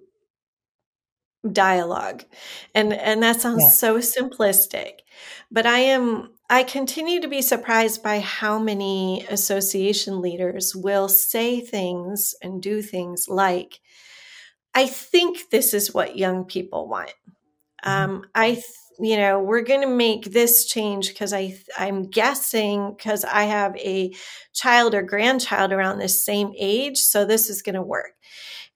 dialogue 1.52 2.24
and 2.74 2.92
and 2.94 3.22
that 3.22 3.38
sounds 3.38 3.76
so 3.76 3.98
simplistic 3.98 5.00
but 5.50 5.66
i 5.66 5.78
am 5.78 6.30
i 6.50 6.62
continue 6.62 7.20
to 7.20 7.28
be 7.28 7.42
surprised 7.42 8.02
by 8.02 8.20
how 8.20 8.58
many 8.58 9.24
association 9.28 10.20
leaders 10.20 10.74
will 10.74 11.08
say 11.08 11.60
things 11.60 12.34
and 12.42 12.62
do 12.62 12.82
things 12.82 13.26
like 13.28 13.80
i 14.74 14.86
think 14.86 15.50
this 15.50 15.74
is 15.74 15.94
what 15.94 16.16
young 16.16 16.44
people 16.44 16.88
want 16.88 17.12
mm-hmm. 17.84 17.90
um, 17.90 18.24
i 18.34 18.62
you 19.00 19.16
know 19.16 19.40
we're 19.40 19.62
going 19.62 19.80
to 19.80 19.88
make 19.88 20.26
this 20.26 20.66
change 20.66 21.08
because 21.08 21.32
i 21.32 21.54
i'm 21.78 22.08
guessing 22.08 22.94
because 22.96 23.24
i 23.24 23.44
have 23.44 23.76
a 23.76 24.12
child 24.52 24.94
or 24.94 25.02
grandchild 25.02 25.72
around 25.72 25.98
the 25.98 26.08
same 26.08 26.52
age 26.58 26.98
so 26.98 27.24
this 27.24 27.50
is 27.50 27.62
going 27.62 27.74
to 27.74 27.82
work 27.82 28.12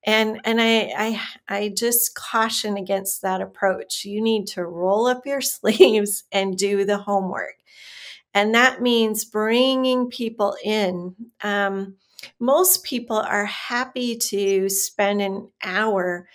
and 0.08 0.40
and 0.44 0.58
I, 0.58 0.90
I 0.96 1.20
i 1.48 1.68
just 1.76 2.14
caution 2.14 2.78
against 2.78 3.20
that 3.22 3.42
approach. 3.42 4.06
You 4.06 4.22
need 4.22 4.46
to 4.48 4.64
roll 4.64 5.06
up 5.06 5.26
your 5.26 5.40
sleeves 5.42 6.24
and 6.32 6.56
do 6.56 6.84
the 6.86 6.96
homework. 6.96 7.56
And 8.32 8.54
that 8.54 8.80
means 8.80 9.24
bringing 9.26 10.08
people 10.08 10.56
in. 10.64 11.14
Um, 11.42 11.96
most 12.40 12.84
people 12.84 13.18
are 13.18 13.44
happy 13.44 14.16
to 14.16 14.68
spend 14.70 15.20
an 15.20 15.50
hour 15.62 16.28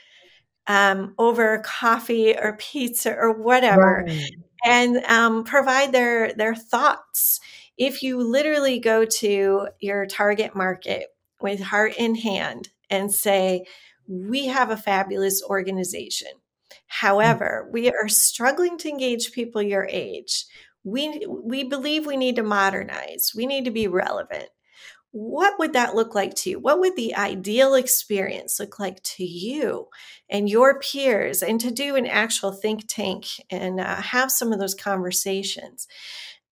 um, 0.68 1.16
over 1.18 1.60
coffee 1.66 2.38
or 2.38 2.56
pizza 2.58 3.14
or 3.16 3.34
whatever 3.34 4.06
right. 4.06 4.32
and 4.64 4.98
um, 5.06 5.44
provide 5.44 5.92
their 5.92 6.32
their 6.34 6.54
thoughts. 6.54 7.40
If 7.76 8.04
you 8.04 8.22
literally 8.22 8.78
go 8.78 9.04
to 9.04 9.68
your 9.80 10.06
target 10.06 10.56
market 10.56 11.08
with 11.42 11.60
heart 11.60 11.96
in 11.98 12.14
hand 12.14 12.70
and 12.94 13.12
say, 13.12 13.66
we 14.08 14.48
have 14.48 14.70
a 14.70 14.78
fabulous 14.78 15.44
organization. 15.44 16.30
However, 16.88 17.68
we 17.72 17.90
are 17.90 18.08
struggling 18.08 18.78
to 18.80 18.90
engage 18.90 19.32
people 19.32 19.62
your 19.62 19.88
age. 19.90 20.46
We, 20.84 21.26
we 21.28 21.64
believe 21.64 22.06
we 22.06 22.18
need 22.18 22.36
to 22.36 22.44
modernize. 22.44 23.32
We 23.36 23.46
need 23.46 23.66
to 23.66 23.72
be 23.72 23.88
relevant. 23.88 24.50
What 25.12 25.58
would 25.60 25.74
that 25.74 25.96
look 25.96 26.14
like 26.16 26.34
to 26.36 26.52
you? 26.52 26.60
What 26.60 26.80
would 26.80 26.96
the 26.96 27.16
ideal 27.16 27.76
experience 27.76 28.60
look 28.60 28.80
like 28.80 29.02
to 29.04 29.24
you 29.24 29.88
and 30.30 30.50
your 30.50 30.80
peers? 30.80 31.42
And 31.42 31.60
to 31.62 31.72
do 31.72 31.96
an 31.96 32.08
actual 32.08 32.52
think 32.52 32.86
tank 32.88 33.28
and 33.50 33.80
uh, 33.80 34.02
have 34.02 34.32
some 34.32 34.52
of 34.52 34.60
those 34.60 34.76
conversations. 34.76 35.88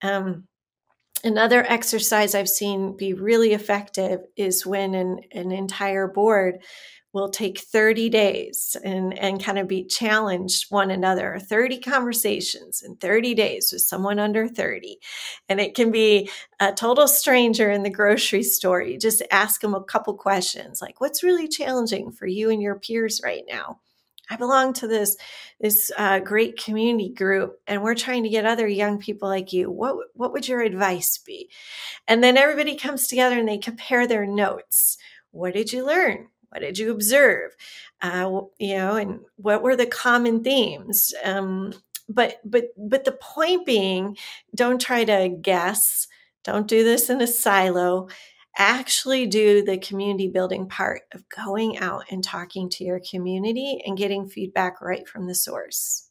Um, 0.00 0.48
Another 1.24 1.64
exercise 1.68 2.34
I've 2.34 2.48
seen 2.48 2.96
be 2.96 3.14
really 3.14 3.52
effective 3.52 4.20
is 4.36 4.66
when 4.66 4.94
an, 4.94 5.20
an 5.30 5.52
entire 5.52 6.08
board 6.08 6.62
will 7.12 7.28
take 7.28 7.60
30 7.60 8.08
days 8.08 8.76
and, 8.82 9.16
and 9.18 9.42
kind 9.42 9.58
of 9.58 9.68
be 9.68 9.84
challenged 9.84 10.70
one 10.70 10.90
another 10.90 11.38
30 11.38 11.78
conversations 11.78 12.82
in 12.82 12.96
30 12.96 13.34
days 13.34 13.70
with 13.72 13.82
someone 13.82 14.18
under 14.18 14.48
30 14.48 14.98
and 15.48 15.60
it 15.60 15.74
can 15.74 15.90
be 15.90 16.28
a 16.58 16.72
total 16.72 17.06
stranger 17.06 17.70
in 17.70 17.82
the 17.82 17.90
grocery 17.90 18.42
store. 18.42 18.82
You 18.82 18.98
just 18.98 19.22
ask 19.30 19.60
them 19.60 19.74
a 19.74 19.84
couple 19.84 20.14
questions 20.14 20.80
like 20.80 21.00
what's 21.00 21.22
really 21.22 21.46
challenging 21.46 22.10
for 22.10 22.26
you 22.26 22.50
and 22.50 22.62
your 22.62 22.78
peers 22.78 23.20
right 23.22 23.44
now 23.48 23.78
I 24.32 24.36
belong 24.36 24.72
to 24.74 24.86
this 24.86 25.16
this 25.60 25.92
uh, 25.98 26.18
great 26.20 26.56
community 26.56 27.10
group, 27.10 27.60
and 27.66 27.82
we're 27.82 27.94
trying 27.94 28.22
to 28.22 28.30
get 28.30 28.46
other 28.46 28.66
young 28.66 28.98
people 28.98 29.28
like 29.28 29.52
you. 29.52 29.70
What 29.70 29.96
what 30.14 30.32
would 30.32 30.48
your 30.48 30.62
advice 30.62 31.18
be? 31.18 31.50
And 32.08 32.24
then 32.24 32.38
everybody 32.38 32.74
comes 32.76 33.06
together 33.06 33.38
and 33.38 33.46
they 33.46 33.58
compare 33.58 34.06
their 34.06 34.26
notes. 34.26 34.96
What 35.32 35.52
did 35.52 35.70
you 35.70 35.86
learn? 35.86 36.28
What 36.48 36.60
did 36.60 36.78
you 36.78 36.90
observe? 36.92 37.52
Uh, 38.00 38.40
you 38.58 38.74
know, 38.74 38.96
and 38.96 39.20
what 39.36 39.62
were 39.62 39.76
the 39.76 39.86
common 39.86 40.42
themes? 40.42 41.12
Um, 41.22 41.74
but 42.08 42.40
but 42.42 42.68
but 42.78 43.04
the 43.04 43.12
point 43.12 43.66
being, 43.66 44.16
don't 44.54 44.80
try 44.80 45.04
to 45.04 45.28
guess. 45.28 46.08
Don't 46.42 46.66
do 46.66 46.82
this 46.82 47.10
in 47.10 47.20
a 47.20 47.26
silo 47.26 48.08
actually 48.56 49.26
do 49.26 49.64
the 49.64 49.78
community 49.78 50.28
building 50.28 50.68
part 50.68 51.02
of 51.12 51.28
going 51.28 51.78
out 51.78 52.04
and 52.10 52.22
talking 52.22 52.68
to 52.68 52.84
your 52.84 53.00
community 53.10 53.82
and 53.86 53.96
getting 53.96 54.28
feedback 54.28 54.80
right 54.80 55.08
from 55.08 55.26
the 55.26 55.34
source. 55.34 56.08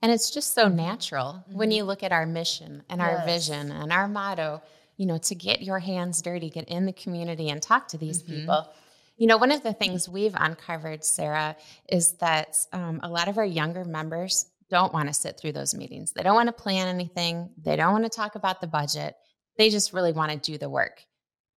And 0.00 0.10
it's 0.10 0.30
just 0.30 0.54
so 0.54 0.68
natural 0.68 1.44
mm-hmm. 1.46 1.58
when 1.58 1.70
you 1.70 1.84
look 1.84 2.02
at 2.02 2.12
our 2.12 2.26
mission 2.26 2.82
and 2.88 3.00
our 3.00 3.12
yes. 3.12 3.26
vision 3.26 3.70
and 3.70 3.92
our 3.92 4.08
motto, 4.08 4.62
you 4.96 5.06
know, 5.06 5.18
to 5.18 5.34
get 5.34 5.62
your 5.62 5.78
hands 5.78 6.22
dirty, 6.22 6.50
get 6.50 6.68
in 6.68 6.86
the 6.86 6.92
community 6.92 7.50
and 7.50 7.62
talk 7.62 7.88
to 7.88 7.98
these 7.98 8.22
mm-hmm. 8.22 8.40
people. 8.40 8.72
You 9.16 9.26
know, 9.28 9.36
one 9.36 9.52
of 9.52 9.62
the 9.62 9.74
things 9.74 10.08
we've 10.08 10.34
uncovered, 10.36 11.04
Sarah, 11.04 11.56
is 11.88 12.14
that 12.14 12.56
um, 12.72 12.98
a 13.02 13.08
lot 13.08 13.28
of 13.28 13.38
our 13.38 13.44
younger 13.44 13.84
members 13.84 14.46
don't 14.70 14.92
want 14.92 15.06
to 15.08 15.14
sit 15.14 15.38
through 15.38 15.52
those 15.52 15.74
meetings. 15.74 16.12
They 16.12 16.22
don't 16.22 16.34
want 16.34 16.48
to 16.48 16.52
plan 16.52 16.88
anything. 16.88 17.50
They 17.62 17.76
don't 17.76 17.92
want 17.92 18.04
to 18.04 18.10
talk 18.10 18.34
about 18.34 18.60
the 18.60 18.66
budget. 18.66 19.14
They 19.58 19.68
just 19.68 19.92
really 19.92 20.12
want 20.12 20.32
to 20.32 20.38
do 20.38 20.56
the 20.56 20.70
work. 20.70 21.04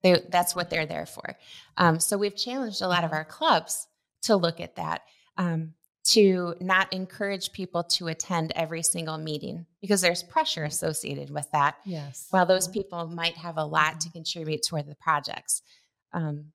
They, 0.04 0.20
that's 0.28 0.54
what 0.54 0.68
they're 0.68 0.84
there 0.84 1.06
for. 1.06 1.34
Um, 1.78 1.98
so 1.98 2.18
we've 2.18 2.36
challenged 2.36 2.82
a 2.82 2.88
lot 2.88 3.04
of 3.04 3.12
our 3.12 3.24
clubs 3.24 3.88
to 4.24 4.36
look 4.36 4.60
at 4.60 4.76
that, 4.76 5.00
um, 5.38 5.72
to 6.10 6.54
not 6.60 6.92
encourage 6.92 7.52
people 7.52 7.82
to 7.84 8.08
attend 8.08 8.52
every 8.54 8.82
single 8.82 9.16
meeting 9.16 9.64
because 9.80 10.02
there's 10.02 10.22
pressure 10.22 10.64
associated 10.64 11.30
with 11.30 11.50
that. 11.52 11.76
Yes. 11.86 12.26
While 12.30 12.44
those 12.44 12.68
people 12.68 13.06
might 13.06 13.38
have 13.38 13.56
a 13.56 13.64
lot 13.64 13.98
to 14.02 14.10
contribute 14.10 14.62
toward 14.62 14.86
the 14.86 14.94
projects. 14.94 15.62
Um, 16.12 16.52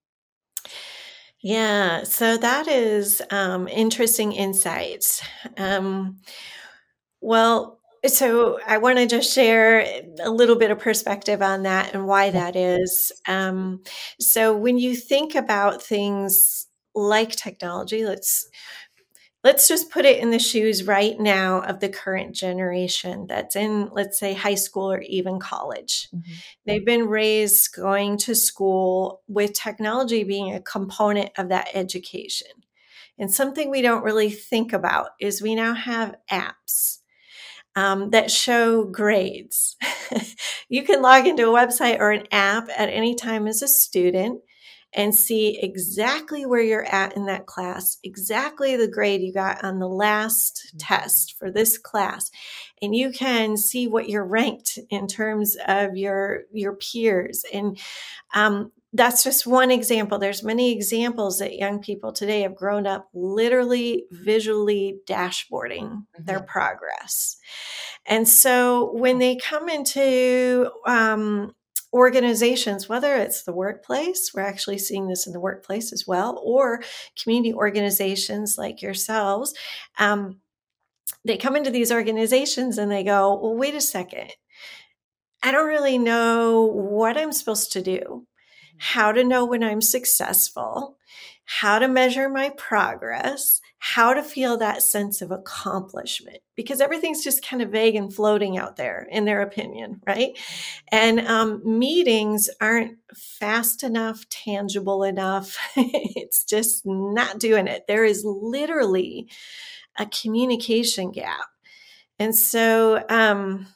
yeah, 1.41 2.03
so 2.03 2.37
that 2.37 2.67
is 2.67 3.19
um, 3.31 3.67
interesting 3.67 4.31
insights. 4.33 5.23
Um, 5.57 6.17
well, 7.19 7.78
so 8.07 8.59
I 8.65 8.77
want 8.77 8.97
to 8.97 9.07
just 9.07 9.33
share 9.33 10.03
a 10.21 10.29
little 10.29 10.55
bit 10.55 10.71
of 10.71 10.79
perspective 10.79 11.41
on 11.41 11.63
that 11.63 11.93
and 11.93 12.07
why 12.07 12.29
that 12.29 12.55
is. 12.55 13.11
Um, 13.27 13.83
so 14.19 14.55
when 14.55 14.77
you 14.77 14.95
think 14.95 15.35
about 15.35 15.81
things 15.81 16.67
like 16.95 17.31
technology, 17.31 18.05
let's 18.05 18.47
let's 19.43 19.67
just 19.67 19.89
put 19.89 20.05
it 20.05 20.19
in 20.19 20.31
the 20.31 20.39
shoes 20.39 20.85
right 20.85 21.19
now 21.19 21.61
of 21.61 21.79
the 21.79 21.89
current 21.89 22.35
generation 22.35 23.25
that's 23.27 23.55
in 23.55 23.89
let's 23.93 24.19
say 24.19 24.33
high 24.33 24.55
school 24.55 24.91
or 24.91 25.01
even 25.01 25.39
college 25.39 26.09
mm-hmm. 26.13 26.33
they've 26.65 26.85
been 26.85 27.07
raised 27.07 27.73
going 27.73 28.17
to 28.17 28.35
school 28.35 29.21
with 29.27 29.53
technology 29.53 30.23
being 30.23 30.53
a 30.53 30.61
component 30.61 31.29
of 31.37 31.49
that 31.49 31.69
education 31.73 32.47
and 33.17 33.33
something 33.33 33.69
we 33.69 33.81
don't 33.81 34.03
really 34.03 34.29
think 34.29 34.73
about 34.73 35.11
is 35.19 35.41
we 35.41 35.55
now 35.55 35.73
have 35.73 36.15
apps 36.29 36.98
um, 37.75 38.09
that 38.11 38.31
show 38.31 38.83
grades. 38.83 39.77
you 40.69 40.83
can 40.83 41.01
log 41.01 41.27
into 41.27 41.49
a 41.49 41.53
website 41.53 41.99
or 41.99 42.11
an 42.11 42.27
app 42.31 42.69
at 42.75 42.89
any 42.89 43.15
time 43.15 43.47
as 43.47 43.61
a 43.61 43.67
student 43.67 44.41
and 44.93 45.13
see 45.13 45.59
exactly 45.61 46.45
where 46.45 46.61
you're 46.61 46.85
at 46.85 47.15
in 47.15 47.25
that 47.25 47.45
class, 47.45 47.97
exactly 48.03 48.75
the 48.75 48.87
grade 48.87 49.21
you 49.21 49.31
got 49.31 49.63
on 49.63 49.77
the 49.77 49.87
last 49.87 50.67
mm-hmm. 50.67 50.77
test 50.79 51.37
for 51.37 51.51
this 51.51 51.77
class. 51.77 52.31
And 52.81 52.95
you 52.95 53.11
can 53.11 53.55
see 53.55 53.87
what 53.87 54.09
you're 54.09 54.25
ranked 54.25 54.79
in 54.89 55.07
terms 55.07 55.55
of 55.67 55.95
your, 55.95 56.43
your 56.51 56.75
peers. 56.75 57.43
And 57.53 57.77
um, 58.33 58.71
that's 58.93 59.23
just 59.23 59.45
one 59.45 59.69
example. 59.69 60.17
There's 60.17 60.43
many 60.43 60.71
examples 60.71 61.39
that 61.39 61.57
young 61.57 61.79
people 61.79 62.11
today 62.11 62.41
have 62.41 62.55
grown 62.55 62.87
up 62.87 63.07
literally 63.13 64.05
visually 64.11 64.99
dashboarding 65.07 65.89
mm-hmm. 65.89 66.25
their 66.25 66.41
progress. 66.41 67.37
And 68.05 68.27
so 68.27 68.91
when 68.93 69.19
they 69.19 69.35
come 69.35 69.69
into 69.69 70.71
um, 70.87 71.53
organizations, 71.93 72.89
whether 72.89 73.15
it's 73.15 73.43
the 73.43 73.53
workplace, 73.53 74.31
we're 74.33 74.41
actually 74.41 74.79
seeing 74.79 75.07
this 75.07 75.27
in 75.27 75.33
the 75.33 75.39
workplace 75.39 75.93
as 75.93 76.05
well, 76.07 76.41
or 76.43 76.81
community 77.21 77.53
organizations 77.53 78.55
like 78.57 78.81
yourselves, 78.81 79.53
um, 79.99 80.39
they 81.25 81.37
come 81.37 81.55
into 81.55 81.69
these 81.69 81.91
organizations 81.91 82.77
and 82.79 82.91
they 82.91 83.03
go, 83.03 83.39
well, 83.39 83.55
wait 83.55 83.75
a 83.75 83.81
second. 83.81 84.31
I 85.43 85.51
don't 85.51 85.67
really 85.67 85.97
know 85.97 86.65
what 86.65 87.17
I'm 87.17 87.31
supposed 87.31 87.71
to 87.73 87.81
do 87.81 88.25
how 88.79 89.11
to 89.11 89.23
know 89.23 89.45
when 89.45 89.63
I'm 89.63 89.81
successful, 89.81 90.97
how 91.45 91.79
to 91.79 91.87
measure 91.87 92.29
my 92.29 92.49
progress, 92.57 93.59
how 93.79 94.13
to 94.13 94.23
feel 94.23 94.57
that 94.57 94.81
sense 94.81 95.21
of 95.21 95.31
accomplishment, 95.31 96.39
because 96.55 96.79
everything's 96.79 97.23
just 97.23 97.45
kind 97.45 97.61
of 97.61 97.71
vague 97.71 97.95
and 97.95 98.13
floating 98.13 98.57
out 98.57 98.75
there 98.75 99.07
in 99.11 99.25
their 99.25 99.41
opinion, 99.41 100.01
right? 100.07 100.37
And 100.91 101.19
um, 101.21 101.61
meetings 101.65 102.49
aren't 102.61 102.97
fast 103.15 103.83
enough, 103.83 104.27
tangible 104.29 105.03
enough. 105.03 105.57
it's 105.75 106.43
just 106.43 106.85
not 106.85 107.39
doing 107.39 107.67
it. 107.67 107.85
There 107.87 108.05
is 108.05 108.23
literally 108.25 109.29
a 109.97 110.05
communication 110.05 111.11
gap. 111.11 111.47
And 112.19 112.35
so, 112.35 113.03
um, 113.09 113.67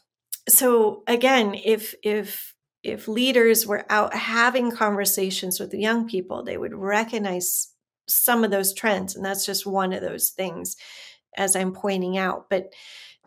so 0.47 1.03
again, 1.07 1.55
if 1.55 1.95
if 2.03 2.52
if 2.83 3.07
leaders 3.07 3.65
were 3.65 3.85
out 3.89 4.13
having 4.13 4.69
conversations 4.71 5.59
with 5.59 5.71
the 5.71 5.79
young 5.79 6.07
people, 6.07 6.43
they 6.43 6.57
would 6.57 6.73
recognize 6.73 7.69
some 8.07 8.43
of 8.43 8.51
those 8.51 8.73
trends. 8.73 9.15
And 9.15 9.25
that's 9.25 9.45
just 9.45 9.65
one 9.65 9.93
of 9.93 10.01
those 10.01 10.29
things, 10.31 10.75
as 11.37 11.55
I'm 11.55 11.73
pointing 11.73 12.17
out. 12.17 12.49
But 12.49 12.73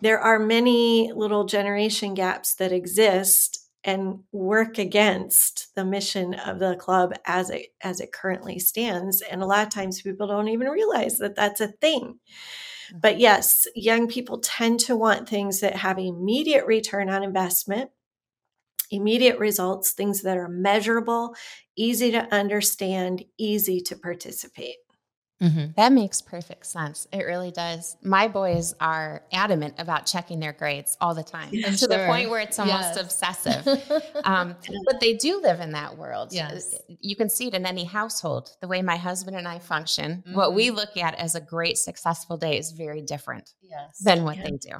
there 0.03 0.21
are 0.21 0.38
many 0.38 1.11
little 1.14 1.45
generation 1.45 2.14
gaps 2.14 2.55
that 2.57 2.73
exist 2.73 3.66
and 3.83 4.19
work 4.33 4.79
against 4.79 5.75
the 5.77 5.85
mission 5.85 6.35
of 6.35 6.59
the 6.59 6.77
club 6.77 7.14
as 7.25 7.51
it 7.51 7.69
as 7.81 8.01
it 8.01 8.12
currently 8.12 8.59
stands 8.59 9.23
and 9.23 9.42
a 9.42 9.47
lot 9.47 9.64
of 9.64 9.73
times 9.73 10.03
people 10.03 10.27
don't 10.27 10.49
even 10.49 10.66
realize 10.66 11.19
that 11.19 11.37
that's 11.37 11.61
a 11.61 11.69
thing 11.69 12.03
mm-hmm. 12.03 12.99
but 12.99 13.21
yes 13.21 13.66
young 13.77 14.09
people 14.09 14.38
tend 14.38 14.81
to 14.81 14.97
want 14.97 15.29
things 15.29 15.61
that 15.61 15.77
have 15.77 15.99
immediate 15.99 16.66
return 16.66 17.09
on 17.09 17.23
investment 17.23 17.90
immediate 18.90 19.38
results 19.38 19.92
things 19.92 20.22
that 20.22 20.37
are 20.37 20.49
measurable 20.49 21.35
easy 21.77 22.11
to 22.11 22.35
understand 22.35 23.25
easy 23.38 23.81
to 23.81 23.96
participate 23.96 24.77
Mm-hmm. 25.42 25.72
That 25.77 25.92
makes 25.92 26.22
perfect 26.22 26.64
sense. 26.64 27.07
It 27.12 27.25
really 27.25 27.51
does. 27.51 27.96
My 28.03 28.27
boys 28.27 28.75
are 28.81 29.22
adamant 29.33 29.75
about 29.77 30.07
checking 30.07 30.40
their 30.40 30.55
grades 30.55 30.96
all 30.99 31.14
the 31.14 31.22
time, 31.22 31.51
and 31.53 31.64
to 31.64 31.77
sure. 31.77 31.88
the 31.88 32.07
point 32.07 32.31
where 32.31 32.40
it's 32.40 32.59
almost 32.59 32.96
yes. 32.96 33.01
obsessive. 33.01 34.03
um, 34.25 34.57
but 34.87 34.99
they 35.01 35.12
do 35.14 35.40
live 35.42 35.61
in 35.61 35.72
that 35.72 35.99
world. 35.99 36.33
Yes. 36.33 36.75
You 36.88 37.16
can 37.16 37.29
see 37.29 37.49
it 37.49 37.55
in 37.55 37.66
any 37.66 37.85
household. 37.85 38.57
The 38.62 38.68
way 38.68 38.81
my 38.81 38.96
husband 38.96 39.37
and 39.37 39.46
I 39.46 39.59
function, 39.59 40.22
mm-hmm. 40.27 40.35
what 40.35 40.55
we 40.55 40.68
mm-hmm. 40.68 40.77
look 40.77 40.96
at 40.96 41.14
as 41.16 41.35
a 41.35 41.40
great, 41.40 41.77
successful 41.77 42.38
day 42.38 42.59
is 42.59 42.72
very 42.72 43.03
different 43.03 43.53
yes. 43.61 43.99
than 43.99 44.25
what 44.25 44.38
yeah. 44.38 44.44
they 44.44 44.57
do. 44.57 44.72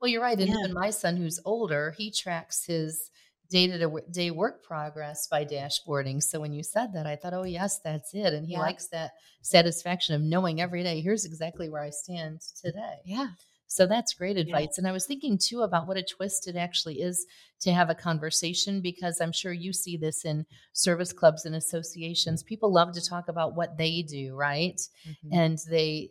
Well, 0.00 0.10
you're 0.10 0.22
right. 0.22 0.38
And 0.38 0.48
yeah. 0.48 0.58
even 0.60 0.74
my 0.74 0.90
son, 0.90 1.16
who's 1.16 1.40
older, 1.44 1.92
he 1.98 2.12
tracks 2.12 2.64
his 2.66 3.10
day 3.50 3.66
to 3.66 4.02
day 4.10 4.30
work 4.30 4.62
progress 4.62 5.26
by 5.26 5.44
dashboarding. 5.44 6.22
So 6.22 6.40
when 6.40 6.52
you 6.52 6.62
said 6.62 6.92
that, 6.94 7.06
I 7.06 7.16
thought, 7.16 7.34
oh, 7.34 7.44
yes, 7.44 7.80
that's 7.80 8.14
it. 8.14 8.32
And 8.32 8.46
he 8.46 8.52
yeah. 8.54 8.60
likes 8.60 8.88
that 8.88 9.12
satisfaction 9.42 10.14
of 10.14 10.22
knowing 10.22 10.60
every 10.60 10.82
day, 10.82 11.00
here's 11.00 11.24
exactly 11.24 11.68
where 11.68 11.82
I 11.82 11.90
stand 11.90 12.40
today. 12.60 12.96
Yeah. 13.04 13.28
So 13.66 13.86
that's 13.86 14.14
great 14.14 14.36
advice. 14.36 14.68
Yeah. 14.72 14.82
And 14.82 14.88
I 14.88 14.92
was 14.92 15.06
thinking 15.06 15.36
too 15.36 15.62
about 15.62 15.88
what 15.88 15.96
a 15.96 16.02
twist 16.02 16.46
it 16.46 16.56
actually 16.56 17.00
is 17.00 17.26
to 17.60 17.72
have 17.72 17.90
a 17.90 17.94
conversation 17.94 18.80
because 18.80 19.20
I'm 19.20 19.32
sure 19.32 19.52
you 19.52 19.72
see 19.72 19.96
this 19.96 20.24
in 20.24 20.46
service 20.72 21.12
clubs 21.12 21.44
and 21.44 21.56
associations. 21.56 22.42
People 22.42 22.72
love 22.72 22.92
to 22.92 23.04
talk 23.04 23.28
about 23.28 23.56
what 23.56 23.76
they 23.76 24.02
do, 24.02 24.36
right? 24.36 24.80
Mm-hmm. 25.08 25.32
And 25.32 25.58
they 25.68 26.10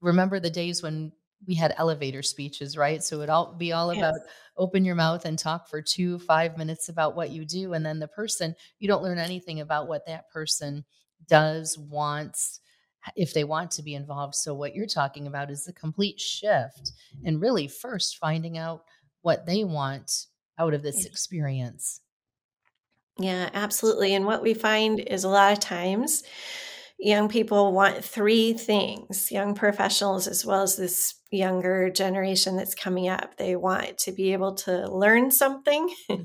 remember 0.00 0.40
the 0.40 0.50
days 0.50 0.82
when 0.82 1.12
we 1.46 1.54
had 1.54 1.74
elevator 1.76 2.22
speeches, 2.22 2.76
right? 2.76 3.02
So 3.02 3.16
it'd 3.16 3.30
all 3.30 3.54
be 3.54 3.72
all 3.72 3.90
about 3.90 4.14
open 4.56 4.84
your 4.84 4.94
mouth 4.94 5.24
and 5.24 5.38
talk 5.38 5.68
for 5.68 5.82
two, 5.82 6.18
five 6.20 6.56
minutes 6.56 6.88
about 6.88 7.16
what 7.16 7.30
you 7.30 7.44
do. 7.44 7.72
And 7.72 7.84
then 7.84 7.98
the 7.98 8.08
person, 8.08 8.54
you 8.78 8.88
don't 8.88 9.02
learn 9.02 9.18
anything 9.18 9.60
about 9.60 9.88
what 9.88 10.06
that 10.06 10.30
person 10.30 10.84
does, 11.28 11.76
wants, 11.78 12.60
if 13.16 13.34
they 13.34 13.44
want 13.44 13.70
to 13.72 13.82
be 13.82 13.94
involved. 13.94 14.34
So 14.34 14.54
what 14.54 14.74
you're 14.74 14.86
talking 14.86 15.26
about 15.26 15.50
is 15.50 15.64
the 15.64 15.72
complete 15.72 16.20
shift 16.20 16.92
and 17.24 17.40
really 17.40 17.66
first 17.66 18.18
finding 18.18 18.58
out 18.58 18.82
what 19.22 19.46
they 19.46 19.64
want 19.64 20.26
out 20.58 20.74
of 20.74 20.82
this 20.82 21.06
experience. 21.06 22.00
Yeah, 23.18 23.50
absolutely. 23.52 24.14
And 24.14 24.26
what 24.26 24.42
we 24.42 24.54
find 24.54 25.00
is 25.00 25.24
a 25.24 25.28
lot 25.28 25.52
of 25.52 25.60
times 25.60 26.22
young 27.02 27.28
people 27.28 27.72
want 27.72 28.04
three 28.04 28.52
things 28.52 29.30
young 29.32 29.54
professionals 29.54 30.28
as 30.28 30.46
well 30.46 30.62
as 30.62 30.76
this 30.76 31.16
younger 31.32 31.90
generation 31.90 32.56
that's 32.56 32.76
coming 32.76 33.08
up 33.08 33.36
they 33.36 33.56
want 33.56 33.98
to 33.98 34.12
be 34.12 34.32
able 34.32 34.54
to 34.54 34.88
learn 34.88 35.30
something 35.30 35.92
mm-hmm. 36.08 36.24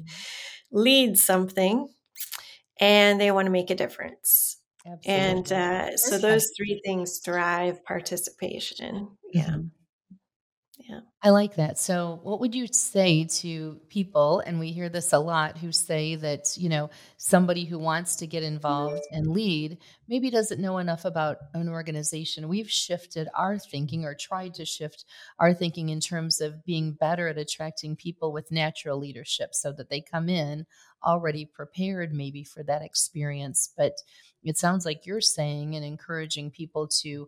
lead 0.71 1.17
something 1.17 1.87
and 2.79 3.19
they 3.19 3.31
want 3.31 3.47
to 3.47 3.51
make 3.51 3.71
a 3.71 3.75
difference 3.75 4.57
Absolutely. 4.85 5.11
and 5.13 5.51
uh, 5.51 5.97
so 5.97 6.19
those 6.19 6.51
three 6.55 6.79
things 6.85 7.19
drive 7.21 7.83
participation 7.83 9.09
yeah 9.33 9.45
mm-hmm. 9.45 9.67
Yeah. 10.87 11.01
I 11.21 11.31
like 11.31 11.55
that. 11.55 11.77
So, 11.77 12.21
what 12.23 12.39
would 12.39 12.55
you 12.55 12.65
say 12.67 13.25
to 13.41 13.77
people, 13.89 14.39
and 14.39 14.57
we 14.57 14.71
hear 14.71 14.87
this 14.87 15.11
a 15.11 15.19
lot, 15.19 15.57
who 15.57 15.73
say 15.73 16.15
that, 16.15 16.55
you 16.55 16.69
know, 16.69 16.89
somebody 17.17 17.65
who 17.65 17.77
wants 17.77 18.15
to 18.17 18.27
get 18.27 18.43
involved 18.43 18.95
mm-hmm. 18.95 19.17
and 19.17 19.27
lead 19.27 19.79
maybe 20.07 20.29
doesn't 20.29 20.61
know 20.61 20.77
enough 20.77 21.03
about 21.03 21.39
an 21.53 21.67
organization? 21.67 22.47
We've 22.47 22.71
shifted 22.71 23.27
our 23.35 23.59
thinking 23.59 24.05
or 24.05 24.15
tried 24.15 24.53
to 24.53 24.65
shift 24.65 25.03
our 25.39 25.53
thinking 25.53 25.89
in 25.89 25.99
terms 25.99 26.39
of 26.39 26.63
being 26.63 26.93
better 26.93 27.27
at 27.27 27.37
attracting 27.37 27.97
people 27.97 28.31
with 28.31 28.49
natural 28.49 28.97
leadership 28.97 29.53
so 29.53 29.73
that 29.73 29.89
they 29.89 29.99
come 29.99 30.29
in 30.29 30.65
already 31.03 31.43
prepared, 31.43 32.13
maybe 32.13 32.45
for 32.45 32.63
that 32.63 32.81
experience. 32.81 33.73
But 33.75 33.97
it 34.41 34.57
sounds 34.57 34.85
like 34.85 35.05
you're 35.05 35.19
saying 35.19 35.75
and 35.75 35.83
encouraging 35.83 36.51
people 36.51 36.87
to 37.01 37.27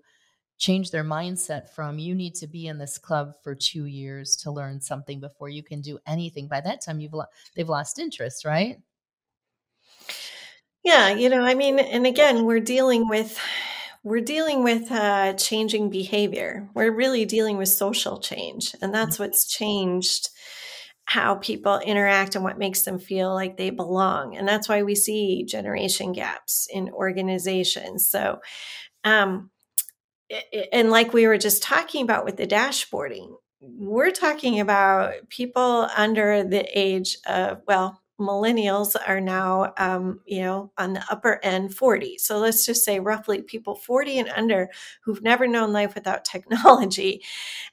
change 0.60 0.92
their 0.92 1.04
mindset 1.04 1.70
from 1.70 1.98
you 1.98 2.14
need 2.14 2.36
to 2.36 2.48
be 2.48 2.68
in 2.68 2.78
this 2.78 2.98
club 2.98 3.34
for 3.44 3.56
two 3.56 3.86
years 3.86 4.36
to 4.36 4.52
learn 4.52 4.80
something 4.80 5.20
before 5.20 5.50
you 5.50 5.64
can 5.64 5.82
do 5.82 5.98
anything. 6.06 6.48
By 6.48 6.62
that 6.62 6.82
time 6.86 7.00
you've 7.00 7.14
lo- 7.14 7.26
they've 7.56 7.68
lost 7.68 7.98
interest 7.98 8.46
right? 8.46 8.78
Yeah 10.84 11.10
you 11.10 11.30
know 11.30 11.42
i 11.44 11.56
mean 11.56 11.78
and 11.80 12.08
again 12.08 12.46
we're 12.46 12.62
dealing 12.62 13.10
with 13.10 13.40
we're 14.04 14.22
dealing 14.22 14.64
with 14.64 14.92
uh, 14.92 15.34
changing 15.34 15.90
behavior. 15.90 16.70
We're 16.74 16.92
really 16.92 17.26
dealing 17.26 17.58
with 17.58 17.68
social 17.70 18.20
change 18.20 18.74
and 18.82 18.94
that's 18.94 19.16
mm-hmm. 19.16 19.24
what's 19.24 19.48
changed 19.48 20.30
how 21.06 21.36
people 21.36 21.80
interact 21.80 22.36
and 22.36 22.44
what 22.44 22.60
makes 22.60 22.84
them 22.84 23.00
feel 23.00 23.34
like 23.34 23.58
they 23.58 23.72
belong 23.72 24.38
and 24.38 24.48
that's 24.48 24.70
why 24.70 24.84
we 24.84 24.94
see 24.96 25.44
generation 25.44 26.14
gaps 26.14 26.68
in 26.72 26.90
organizations. 26.92 28.08
So 28.08 28.40
um, 29.04 29.50
and 30.72 30.92
like 30.92 31.14
we 31.14 31.28
were 31.28 31.38
just 31.38 31.64
talking 31.64 32.04
about 32.04 32.26
with 32.26 32.38
the 32.38 32.48
dashboarding, 32.48 33.34
we're 33.62 34.12
talking 34.12 34.60
about 34.60 35.14
people 35.30 35.88
under 35.96 36.44
the 36.44 36.66
age 36.78 37.18
of, 37.28 37.62
well, 37.68 38.02
millennials 38.20 38.96
are 39.08 39.22
now, 39.22 39.74
um, 39.78 40.20
you 40.26 40.42
know, 40.42 40.72
on 40.78 40.94
the 40.94 41.04
upper 41.10 41.40
end 41.42 41.74
40. 41.74 42.18
So 42.18 42.38
let's 42.38 42.66
just 42.66 42.84
say 42.84 43.00
roughly 43.00 43.42
people 43.42 43.76
40 43.76 44.20
and 44.20 44.30
under 44.30 44.70
who've 45.04 45.22
never 45.22 45.48
known 45.48 45.72
life 45.72 45.96
without 45.96 46.26
technology. 46.26 47.24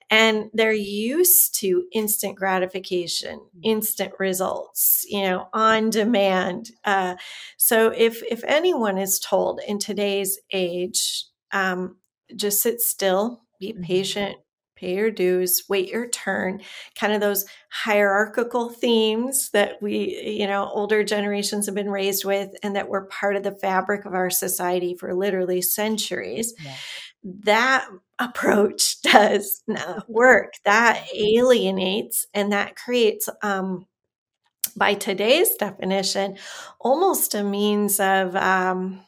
And 0.09 0.51
they're 0.55 0.73
used 0.73 1.57
to 1.61 1.87
instant 1.92 2.37
gratification, 2.37 3.40
instant 3.62 4.12
results, 4.21 5.05
you 5.09 5.23
know, 5.23 5.49
on 5.53 5.90
demand. 5.90 6.71
Uh, 6.85 7.16
so 7.57 7.88
if 7.90 8.23
if 8.23 8.45
anyone 8.45 8.99
is 8.99 9.19
told 9.19 9.61
in 9.66 9.79
today's 9.81 10.38
age, 10.53 11.25
um, 11.53 11.97
just 12.34 12.62
sit 12.62 12.80
still, 12.80 13.42
be 13.60 13.72
mm-hmm. 13.72 13.82
patient, 13.82 14.36
pay 14.76 14.94
your 14.94 15.10
dues, 15.10 15.64
wait 15.68 15.88
your 15.88 16.08
turn, 16.08 16.60
kind 16.98 17.12
of 17.12 17.20
those 17.20 17.46
hierarchical 17.70 18.68
themes 18.68 19.50
that 19.50 19.80
we, 19.80 20.38
you 20.38 20.46
know, 20.46 20.70
older 20.72 21.02
generations 21.02 21.66
have 21.66 21.74
been 21.74 21.90
raised 21.90 22.24
with 22.24 22.50
and 22.62 22.76
that 22.76 22.88
were 22.88 23.06
part 23.06 23.36
of 23.36 23.42
the 23.42 23.54
fabric 23.54 24.04
of 24.04 24.14
our 24.14 24.30
society 24.30 24.94
for 24.94 25.14
literally 25.14 25.62
centuries. 25.62 26.54
Yeah. 26.62 26.74
That 27.24 27.88
approach 28.18 29.00
does 29.02 29.62
not 29.66 30.08
work. 30.08 30.52
That 30.64 31.02
alienates 31.14 32.26
and 32.34 32.52
that 32.52 32.76
creates 32.76 33.28
um, 33.42 33.86
by 34.76 34.94
today's 34.94 35.54
definition, 35.54 36.36
almost 36.78 37.34
a 37.34 37.42
means 37.42 37.98
of 37.98 38.36
um, 38.36 39.00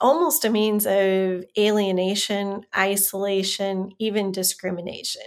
almost 0.00 0.44
a 0.44 0.50
means 0.50 0.86
of 0.86 1.44
alienation, 1.58 2.64
isolation, 2.76 3.90
even 3.98 4.32
discrimination 4.32 5.22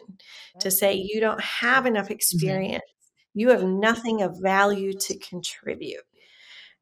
to 0.60 0.72
say 0.72 0.94
you 0.94 1.20
don't 1.20 1.42
have 1.42 1.86
enough 1.86 2.06
mm-hmm. 2.06 2.14
experience, 2.14 2.84
you 3.34 3.50
have 3.50 3.64
nothing 3.64 4.22
of 4.22 4.38
value 4.42 4.94
to 4.94 5.18
contribute. 5.18 6.04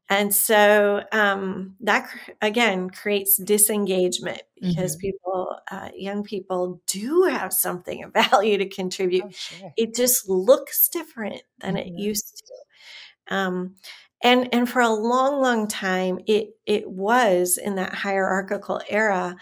And 0.08 0.34
so 0.34 1.04
um, 1.12 1.76
that 1.80 2.10
again 2.42 2.90
creates 2.90 3.36
disengagement 3.36 4.42
because 4.60 4.96
mm-hmm. 4.96 5.06
people, 5.06 5.56
uh, 5.70 5.90
young 5.96 6.24
people, 6.24 6.82
do 6.88 7.28
have 7.30 7.52
something 7.52 8.02
of 8.02 8.12
value 8.30 8.58
to 8.58 8.68
contribute. 8.68 9.24
Oh, 9.24 9.30
sure. 9.30 9.72
It 9.76 9.94
just 9.94 10.28
looks 10.28 10.88
different 10.88 11.42
than 11.60 11.76
mm-hmm. 11.76 11.94
it 11.94 12.00
used 12.00 12.42
to. 12.44 13.34
Um, 13.34 13.76
and 14.22 14.48
and 14.52 14.68
for 14.68 14.80
a 14.80 14.88
long 14.88 15.40
long 15.40 15.66
time 15.66 16.18
it 16.26 16.50
it 16.66 16.88
was 16.88 17.58
in 17.58 17.76
that 17.76 17.94
hierarchical 17.94 18.80
era 18.88 19.36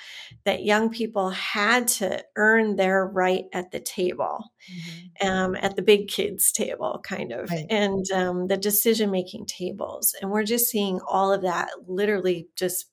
that 0.44 0.64
young 0.64 0.90
people 0.90 1.30
had 1.30 1.88
to 1.88 2.24
earn 2.36 2.76
their 2.76 3.06
right 3.06 3.44
at 3.52 3.70
the 3.70 3.80
table 3.80 4.50
mm-hmm. 4.70 5.28
um, 5.28 5.56
at 5.56 5.76
the 5.76 5.82
big 5.82 6.08
kids 6.08 6.52
table 6.52 7.00
kind 7.02 7.32
of 7.32 7.50
right. 7.50 7.66
and 7.70 8.10
um, 8.12 8.46
the 8.46 8.56
decision 8.56 9.10
making 9.10 9.46
tables 9.46 10.14
and 10.20 10.30
we're 10.30 10.44
just 10.44 10.66
seeing 10.66 11.00
all 11.08 11.32
of 11.32 11.42
that 11.42 11.68
literally 11.86 12.48
just 12.56 12.86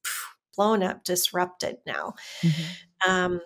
blown 0.56 0.82
up 0.82 1.04
disrupted 1.04 1.78
now 1.86 2.14
mm-hmm. 2.42 3.12
um, 3.12 3.40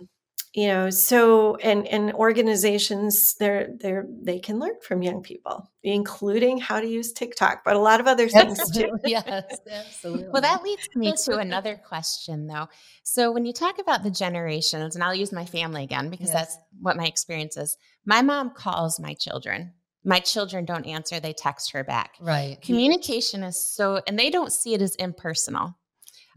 you 0.53 0.67
know 0.67 0.89
so 0.89 1.55
and 1.57 1.85
and 1.88 2.12
organizations 2.13 3.35
they're 3.35 3.69
they're 3.79 4.07
they 4.21 4.39
can 4.39 4.57
learn 4.57 4.73
from 4.81 5.03
young 5.03 5.21
people 5.21 5.69
including 5.83 6.57
how 6.57 6.79
to 6.79 6.88
use 6.88 7.13
tiktok 7.13 7.62
but 7.63 7.75
a 7.75 7.79
lot 7.79 7.99
of 7.99 8.07
other 8.07 8.27
things 8.27 8.59
too. 8.71 8.89
yes 9.05 9.59
absolutely. 9.71 10.27
Well 10.29 10.41
that 10.41 10.63
leads 10.63 10.88
me 10.95 11.13
to 11.25 11.38
another 11.38 11.75
question 11.75 12.47
though. 12.47 12.67
So 13.03 13.31
when 13.31 13.45
you 13.45 13.53
talk 13.53 13.79
about 13.79 14.01
the 14.03 14.09
generations 14.09 14.95
and 14.95 15.03
i'll 15.03 15.15
use 15.15 15.31
my 15.31 15.45
family 15.45 15.83
again 15.83 16.09
because 16.09 16.29
yes. 16.29 16.33
that's 16.33 16.57
what 16.81 16.97
my 16.97 17.05
experience 17.05 17.55
is 17.55 17.77
my 18.05 18.21
mom 18.21 18.51
calls 18.51 18.99
my 18.99 19.13
children. 19.13 19.73
My 20.03 20.19
children 20.19 20.65
don't 20.65 20.85
answer 20.85 21.19
they 21.19 21.33
text 21.33 21.73
her 21.73 21.83
back. 21.83 22.13
Right. 22.19 22.59
Communication 22.62 23.43
is 23.43 23.62
so 23.62 24.01
and 24.07 24.17
they 24.17 24.31
don't 24.31 24.51
see 24.51 24.73
it 24.73 24.81
as 24.81 24.95
impersonal. 24.95 25.77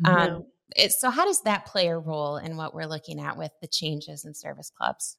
No. 0.01 0.11
um, 0.12 0.44
it, 0.76 0.92
so 0.92 1.11
how 1.11 1.24
does 1.24 1.42
that 1.42 1.66
play 1.66 1.88
a 1.88 1.98
role 1.98 2.37
in 2.37 2.56
what 2.56 2.74
we're 2.74 2.87
looking 2.87 3.20
at 3.20 3.37
with 3.37 3.52
the 3.61 3.68
changes 3.68 4.24
in 4.24 4.35
service 4.35 4.70
clubs? 4.70 5.16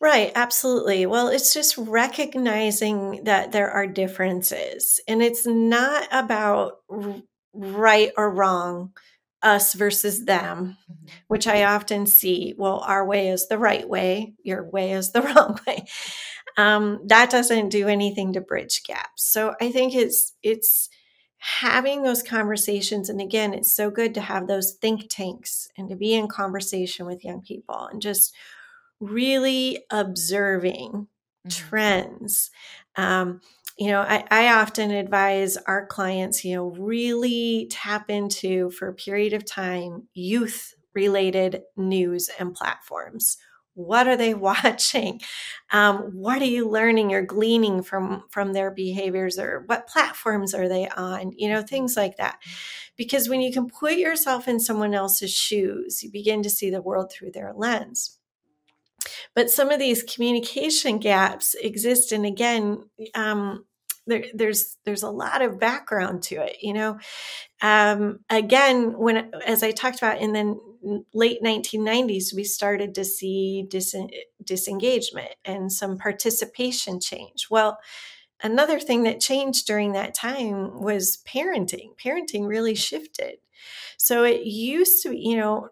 Right, 0.00 0.32
absolutely. 0.34 1.04
Well, 1.04 1.28
it's 1.28 1.52
just 1.52 1.76
recognizing 1.76 3.24
that 3.24 3.52
there 3.52 3.70
are 3.70 3.86
differences 3.86 4.98
and 5.06 5.22
it's 5.22 5.46
not 5.46 6.08
about 6.10 6.78
right 7.52 8.10
or 8.16 8.32
wrong, 8.32 8.92
us 9.42 9.74
versus 9.74 10.24
them, 10.24 10.76
mm-hmm. 10.90 11.06
which 11.28 11.46
I 11.46 11.64
often 11.64 12.06
see. 12.06 12.54
Well, 12.56 12.82
our 12.86 13.06
way 13.06 13.28
is 13.28 13.48
the 13.48 13.58
right 13.58 13.88
way, 13.88 14.34
your 14.42 14.68
way 14.70 14.92
is 14.92 15.12
the 15.12 15.22
wrong 15.36 15.58
way. 15.66 15.84
Um, 16.56 17.00
that 17.06 17.30
doesn't 17.30 17.68
do 17.68 17.88
anything 17.88 18.32
to 18.32 18.40
bridge 18.40 18.82
gaps. 18.84 19.30
So 19.30 19.54
I 19.60 19.70
think 19.70 19.94
it's 19.94 20.34
it's 20.42 20.88
having 21.40 22.02
those 22.02 22.22
conversations 22.22 23.08
and 23.08 23.20
again 23.20 23.54
it's 23.54 23.72
so 23.72 23.90
good 23.90 24.12
to 24.12 24.20
have 24.20 24.46
those 24.46 24.74
think 24.74 25.08
tanks 25.08 25.68
and 25.76 25.88
to 25.88 25.96
be 25.96 26.12
in 26.12 26.28
conversation 26.28 27.06
with 27.06 27.24
young 27.24 27.40
people 27.40 27.88
and 27.90 28.02
just 28.02 28.34
really 29.00 29.82
observing 29.90 30.90
mm-hmm. 30.90 31.48
trends 31.48 32.50
um, 32.96 33.40
you 33.78 33.86
know 33.86 34.02
I, 34.02 34.22
I 34.30 34.60
often 34.60 34.90
advise 34.90 35.56
our 35.56 35.86
clients 35.86 36.44
you 36.44 36.56
know 36.56 36.66
really 36.66 37.68
tap 37.70 38.10
into 38.10 38.70
for 38.70 38.88
a 38.88 38.94
period 38.94 39.32
of 39.32 39.46
time 39.46 40.08
youth 40.12 40.74
related 40.94 41.62
news 41.74 42.28
and 42.38 42.54
platforms 42.54 43.38
what 43.86 44.06
are 44.06 44.16
they 44.16 44.34
watching? 44.50 45.20
Um, 45.70 46.10
what 46.14 46.42
are 46.42 46.46
you 46.46 46.68
learning 46.68 47.12
or 47.12 47.22
gleaning 47.22 47.82
from 47.82 48.24
from 48.30 48.52
their 48.52 48.70
behaviors 48.70 49.38
or 49.38 49.64
what 49.66 49.88
platforms 49.88 50.54
are 50.54 50.68
they 50.68 50.88
on? 50.88 51.32
You 51.36 51.48
know 51.48 51.62
things 51.62 51.96
like 51.96 52.16
that. 52.16 52.38
Because 52.96 53.28
when 53.28 53.40
you 53.40 53.52
can 53.52 53.68
put 53.68 53.94
yourself 53.94 54.46
in 54.48 54.60
someone 54.60 54.94
else's 54.94 55.32
shoes 55.32 56.02
you 56.02 56.10
begin 56.10 56.42
to 56.42 56.50
see 56.50 56.70
the 56.70 56.82
world 56.82 57.10
through 57.12 57.32
their 57.32 57.52
lens. 57.54 58.18
But 59.34 59.50
some 59.50 59.70
of 59.70 59.78
these 59.78 60.02
communication 60.02 60.98
gaps 60.98 61.54
exist 61.54 62.12
and 62.12 62.26
again 62.26 62.84
um, 63.14 63.64
there, 64.06 64.24
there's 64.34 64.76
there's 64.84 65.02
a 65.02 65.10
lot 65.10 65.40
of 65.40 65.60
background 65.60 66.22
to 66.24 66.36
it 66.36 66.56
you 66.60 66.72
know? 66.72 66.98
Um, 67.62 68.20
again 68.28 68.98
when 68.98 69.30
as 69.46 69.62
i 69.62 69.70
talked 69.70 69.98
about 69.98 70.20
in 70.20 70.32
the 70.32 70.58
late 71.12 71.42
1990s, 71.42 72.34
we 72.34 72.44
started 72.44 72.94
to 72.94 73.04
see 73.04 73.66
dis- 73.68 73.94
disengagement 74.42 75.34
and 75.44 75.72
some 75.72 75.98
participation 75.98 77.00
change. 77.00 77.48
Well, 77.50 77.78
another 78.42 78.80
thing 78.80 79.02
that 79.04 79.20
changed 79.20 79.66
during 79.66 79.92
that 79.92 80.14
time 80.14 80.80
was 80.80 81.18
parenting. 81.26 81.96
Parenting 82.02 82.46
really 82.46 82.74
shifted. 82.74 83.38
So 83.96 84.24
it 84.24 84.42
used 84.42 85.02
to, 85.02 85.16
you 85.16 85.36
know, 85.36 85.68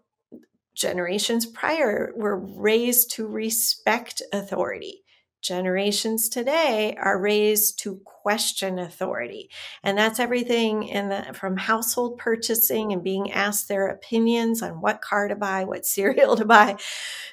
generations 0.75 1.44
prior 1.47 2.12
were 2.16 2.37
raised 2.37 3.11
to 3.12 3.27
respect 3.27 4.23
authority 4.33 5.03
generations 5.40 6.29
today 6.29 6.96
are 7.01 7.20
raised 7.20 7.79
to 7.81 8.01
question 8.05 8.79
authority. 8.79 9.51
And 9.83 9.96
that's 9.96 10.20
everything 10.20 10.85
in 10.85 11.09
the 11.09 11.33
from 11.35 11.57
household 11.57 12.18
purchasing 12.18 12.92
and 12.92 13.03
being 13.03 13.33
asked 13.33 13.68
their 13.68 13.88
opinions 13.88 14.62
on 14.62 14.81
what 14.81 15.01
car 15.01 15.29
to 15.29 15.37
buy 15.37 15.64
what 15.64 15.87
cereal 15.98 16.37
to 16.37 16.44
buy 16.44 16.77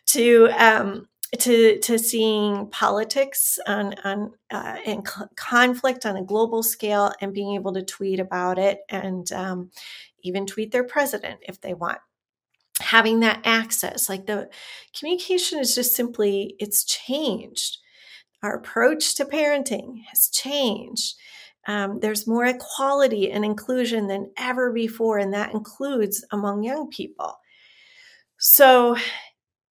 to 0.08 0.50
um, 0.58 1.08
to 1.40 1.80
to 1.80 1.98
seeing 1.98 2.68
politics 2.70 3.60
on 3.68 3.96
on 4.04 4.32
uh, 4.52 4.78
and 4.86 5.08
c- 5.08 5.26
conflict 5.36 6.06
on 6.06 6.18
a 6.18 6.24
global 6.24 6.64
scale 6.64 7.12
and 7.22 7.34
being 7.34 7.56
able 7.56 7.74
to 7.74 7.84
tweet 7.84 8.20
about 8.20 8.58
it 8.60 8.80
and 8.90 9.32
um, 9.32 9.72
even 10.22 10.46
tweet 10.46 10.72
their 10.72 10.84
president 10.84 11.40
if 11.44 11.60
they 11.62 11.74
want. 11.74 11.98
Having 12.80 13.22
that 13.22 13.42
access 13.46 14.10
like 14.10 14.26
the 14.26 14.50
communication 14.98 15.60
is 15.60 15.74
just 15.76 15.96
simply 15.96 16.56
it's 16.60 16.84
changed 16.84 17.80
our 18.46 18.56
approach 18.56 19.16
to 19.16 19.26
parenting 19.26 20.04
has 20.10 20.30
changed. 20.30 21.16
Um, 21.68 22.00
there's 22.00 22.28
more 22.28 22.46
equality 22.46 23.32
and 23.32 23.44
inclusion 23.44 24.06
than 24.08 24.32
ever 24.38 24.72
before, 24.72 25.18
and 25.18 25.34
that 25.34 25.54
includes 25.54 26.24
among 26.32 26.64
young 26.64 26.90
people. 26.90 27.40
So, 28.38 28.98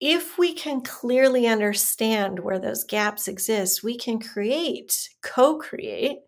if 0.01 0.37
we 0.37 0.53
can 0.53 0.81
clearly 0.81 1.47
understand 1.47 2.41
where 2.41 2.59
those 2.59 2.83
gaps 2.83 3.29
exist, 3.29 3.85
we 3.85 3.97
can 3.97 4.19
create, 4.19 5.09
co 5.23 5.57
create 5.59 6.19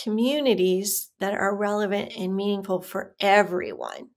communities 0.00 1.10
that 1.18 1.32
are 1.32 1.56
relevant 1.56 2.12
and 2.16 2.36
meaningful 2.36 2.82
for 2.82 3.16
everyone. 3.18 4.10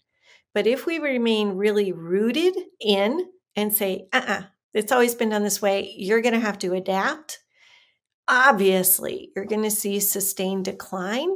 But 0.54 0.68
if 0.68 0.86
we 0.86 1.00
remain 1.00 1.54
really 1.54 1.94
rooted 1.94 2.54
in 2.82 3.28
and 3.56 3.74
say, 3.74 4.08
uh 4.12 4.18
uh-uh, 4.18 4.34
uh, 4.34 4.44
it's 4.74 4.92
always 4.92 5.16
been 5.16 5.30
done 5.30 5.44
this 5.44 5.62
way, 5.62 5.94
you're 5.98 6.22
going 6.22 6.34
to 6.34 6.40
have 6.40 6.60
to 6.60 6.74
adapt 6.74 7.40
obviously 8.32 9.32
you're 9.36 9.46
going 9.46 9.64
to 9.64 9.70
see 9.70 10.00
sustained 10.00 10.66
decline. 10.66 11.30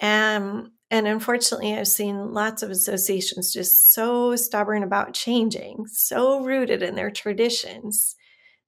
Um, 0.00 0.72
and 0.90 1.06
unfortunately, 1.06 1.74
I've 1.74 1.88
seen 1.88 2.32
lots 2.32 2.62
of 2.62 2.70
associations 2.70 3.52
just 3.52 3.92
so 3.92 4.36
stubborn 4.36 4.82
about 4.82 5.14
changing, 5.14 5.86
so 5.86 6.44
rooted 6.44 6.82
in 6.82 6.94
their 6.94 7.10
traditions 7.10 8.14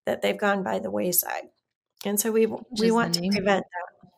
that 0.06 0.20
they've 0.20 0.36
gone 0.36 0.62
by 0.62 0.78
the 0.78 0.90
wayside. 0.90 1.44
And 2.04 2.18
so 2.18 2.32
we 2.32 2.46
we 2.80 2.90
want 2.90 3.14
to 3.14 3.20
prevent 3.20 3.64
that. 3.64 4.08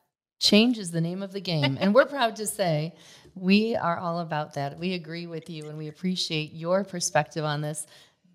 Change 0.40 0.78
is 0.78 0.90
the 0.90 1.00
name 1.00 1.22
of 1.22 1.32
the 1.32 1.40
game. 1.40 1.78
and 1.80 1.94
we're 1.94 2.06
proud 2.16 2.36
to 2.36 2.46
say 2.46 2.94
we 3.34 3.76
are 3.76 3.98
all 3.98 4.20
about 4.20 4.54
that. 4.54 4.78
We 4.78 4.94
agree 4.94 5.26
with 5.26 5.50
you 5.50 5.68
and 5.68 5.76
we 5.76 5.88
appreciate 5.88 6.52
your 6.52 6.84
perspective 6.84 7.44
on 7.44 7.60
this 7.60 7.86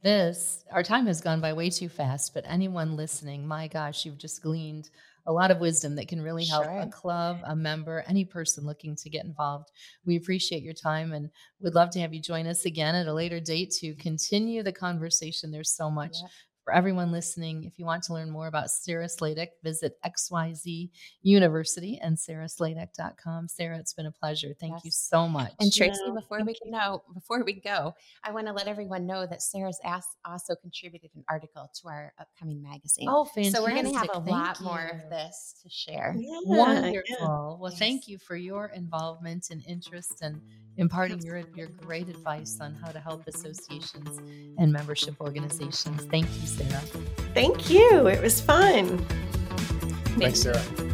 this, 0.01 0.63
our 0.71 0.83
time 0.83 1.07
has 1.07 1.21
gone 1.21 1.41
by 1.41 1.53
way 1.53 1.69
too 1.69 1.89
fast, 1.89 2.33
but 2.33 2.43
anyone 2.47 2.95
listening, 2.95 3.47
my 3.47 3.67
gosh, 3.67 4.05
you've 4.05 4.17
just 4.17 4.41
gleaned 4.41 4.89
a 5.27 5.31
lot 5.31 5.51
of 5.51 5.59
wisdom 5.59 5.95
that 5.95 6.07
can 6.07 6.21
really 6.21 6.45
help 6.45 6.65
sure. 6.65 6.79
a 6.79 6.87
club, 6.87 7.39
a 7.43 7.55
member, 7.55 8.03
any 8.07 8.25
person 8.25 8.65
looking 8.65 8.95
to 8.95 9.09
get 9.09 9.25
involved. 9.25 9.71
We 10.05 10.15
appreciate 10.15 10.63
your 10.63 10.73
time 10.73 11.13
and 11.13 11.29
would 11.59 11.75
love 11.75 11.91
to 11.91 11.99
have 11.99 12.13
you 12.13 12.21
join 12.21 12.47
us 12.47 12.65
again 12.65 12.95
at 12.95 13.07
a 13.07 13.13
later 13.13 13.39
date 13.39 13.71
to 13.81 13.93
continue 13.95 14.63
the 14.63 14.71
conversation. 14.71 15.51
There's 15.51 15.75
so 15.75 15.91
much 15.91 16.15
for 16.63 16.73
everyone 16.73 17.11
listening, 17.11 17.63
if 17.63 17.79
you 17.79 17.85
want 17.85 18.03
to 18.03 18.13
learn 18.13 18.29
more 18.29 18.47
about 18.47 18.69
Sarah 18.69 19.07
Sladek, 19.07 19.47
visit 19.63 19.97
XYZ 20.05 20.89
University 21.21 21.99
and 22.01 22.15
sarahsladek.com. 22.15 23.47
Sarah, 23.47 23.77
it's 23.77 23.93
been 23.93 24.05
a 24.05 24.11
pleasure. 24.11 24.53
Thank 24.59 24.73
yes. 24.73 24.85
you 24.85 24.91
so 24.91 25.27
much. 25.27 25.51
And 25.59 25.73
Tracey, 25.73 25.99
yeah, 26.05 26.13
before 26.13 26.39
we 26.45 26.55
you. 26.63 26.71
know, 26.71 27.03
before 27.13 27.43
we 27.43 27.53
go, 27.53 27.93
I 28.23 28.31
want 28.31 28.47
to 28.47 28.53
let 28.53 28.67
everyone 28.67 29.05
know 29.05 29.25
that 29.25 29.41
Sarah's 29.41 29.79
asked, 29.83 30.17
also 30.25 30.55
contributed 30.55 31.09
an 31.15 31.23
article 31.29 31.69
to 31.81 31.87
our 31.87 32.13
upcoming 32.19 32.61
magazine. 32.61 33.07
Oh, 33.09 33.25
fantastic. 33.25 33.55
So 33.55 33.63
we're 33.63 33.71
going 33.71 33.91
to 33.91 33.97
have 33.97 34.09
a 34.13 34.19
thank 34.19 34.27
lot 34.27 34.59
you. 34.59 34.65
more 34.65 34.91
of 34.93 35.09
this 35.09 35.55
to 35.63 35.69
share. 35.69 36.15
Yeah, 36.17 36.39
Wonderful. 36.45 37.03
Yeah. 37.09 37.61
Well, 37.61 37.73
thank 37.75 38.07
you 38.07 38.17
for 38.19 38.35
your 38.35 38.67
involvement 38.67 39.49
and 39.49 39.63
interest 39.65 40.21
and 40.21 40.41
imparting 40.77 41.21
your, 41.21 41.43
your 41.55 41.67
great 41.67 42.09
advice 42.09 42.59
on 42.61 42.73
how 42.73 42.91
to 42.91 42.99
help 42.99 43.27
associations 43.27 44.19
and 44.57 44.71
membership 44.71 45.15
organizations. 45.21 46.05
Thank 46.05 46.27
you, 46.39 46.47
Sarah. 46.47 46.81
Thank 47.33 47.69
you. 47.69 48.07
It 48.07 48.21
was 48.21 48.41
fun. 48.41 48.97
Thanks, 50.17 50.41
Sarah. 50.41 50.90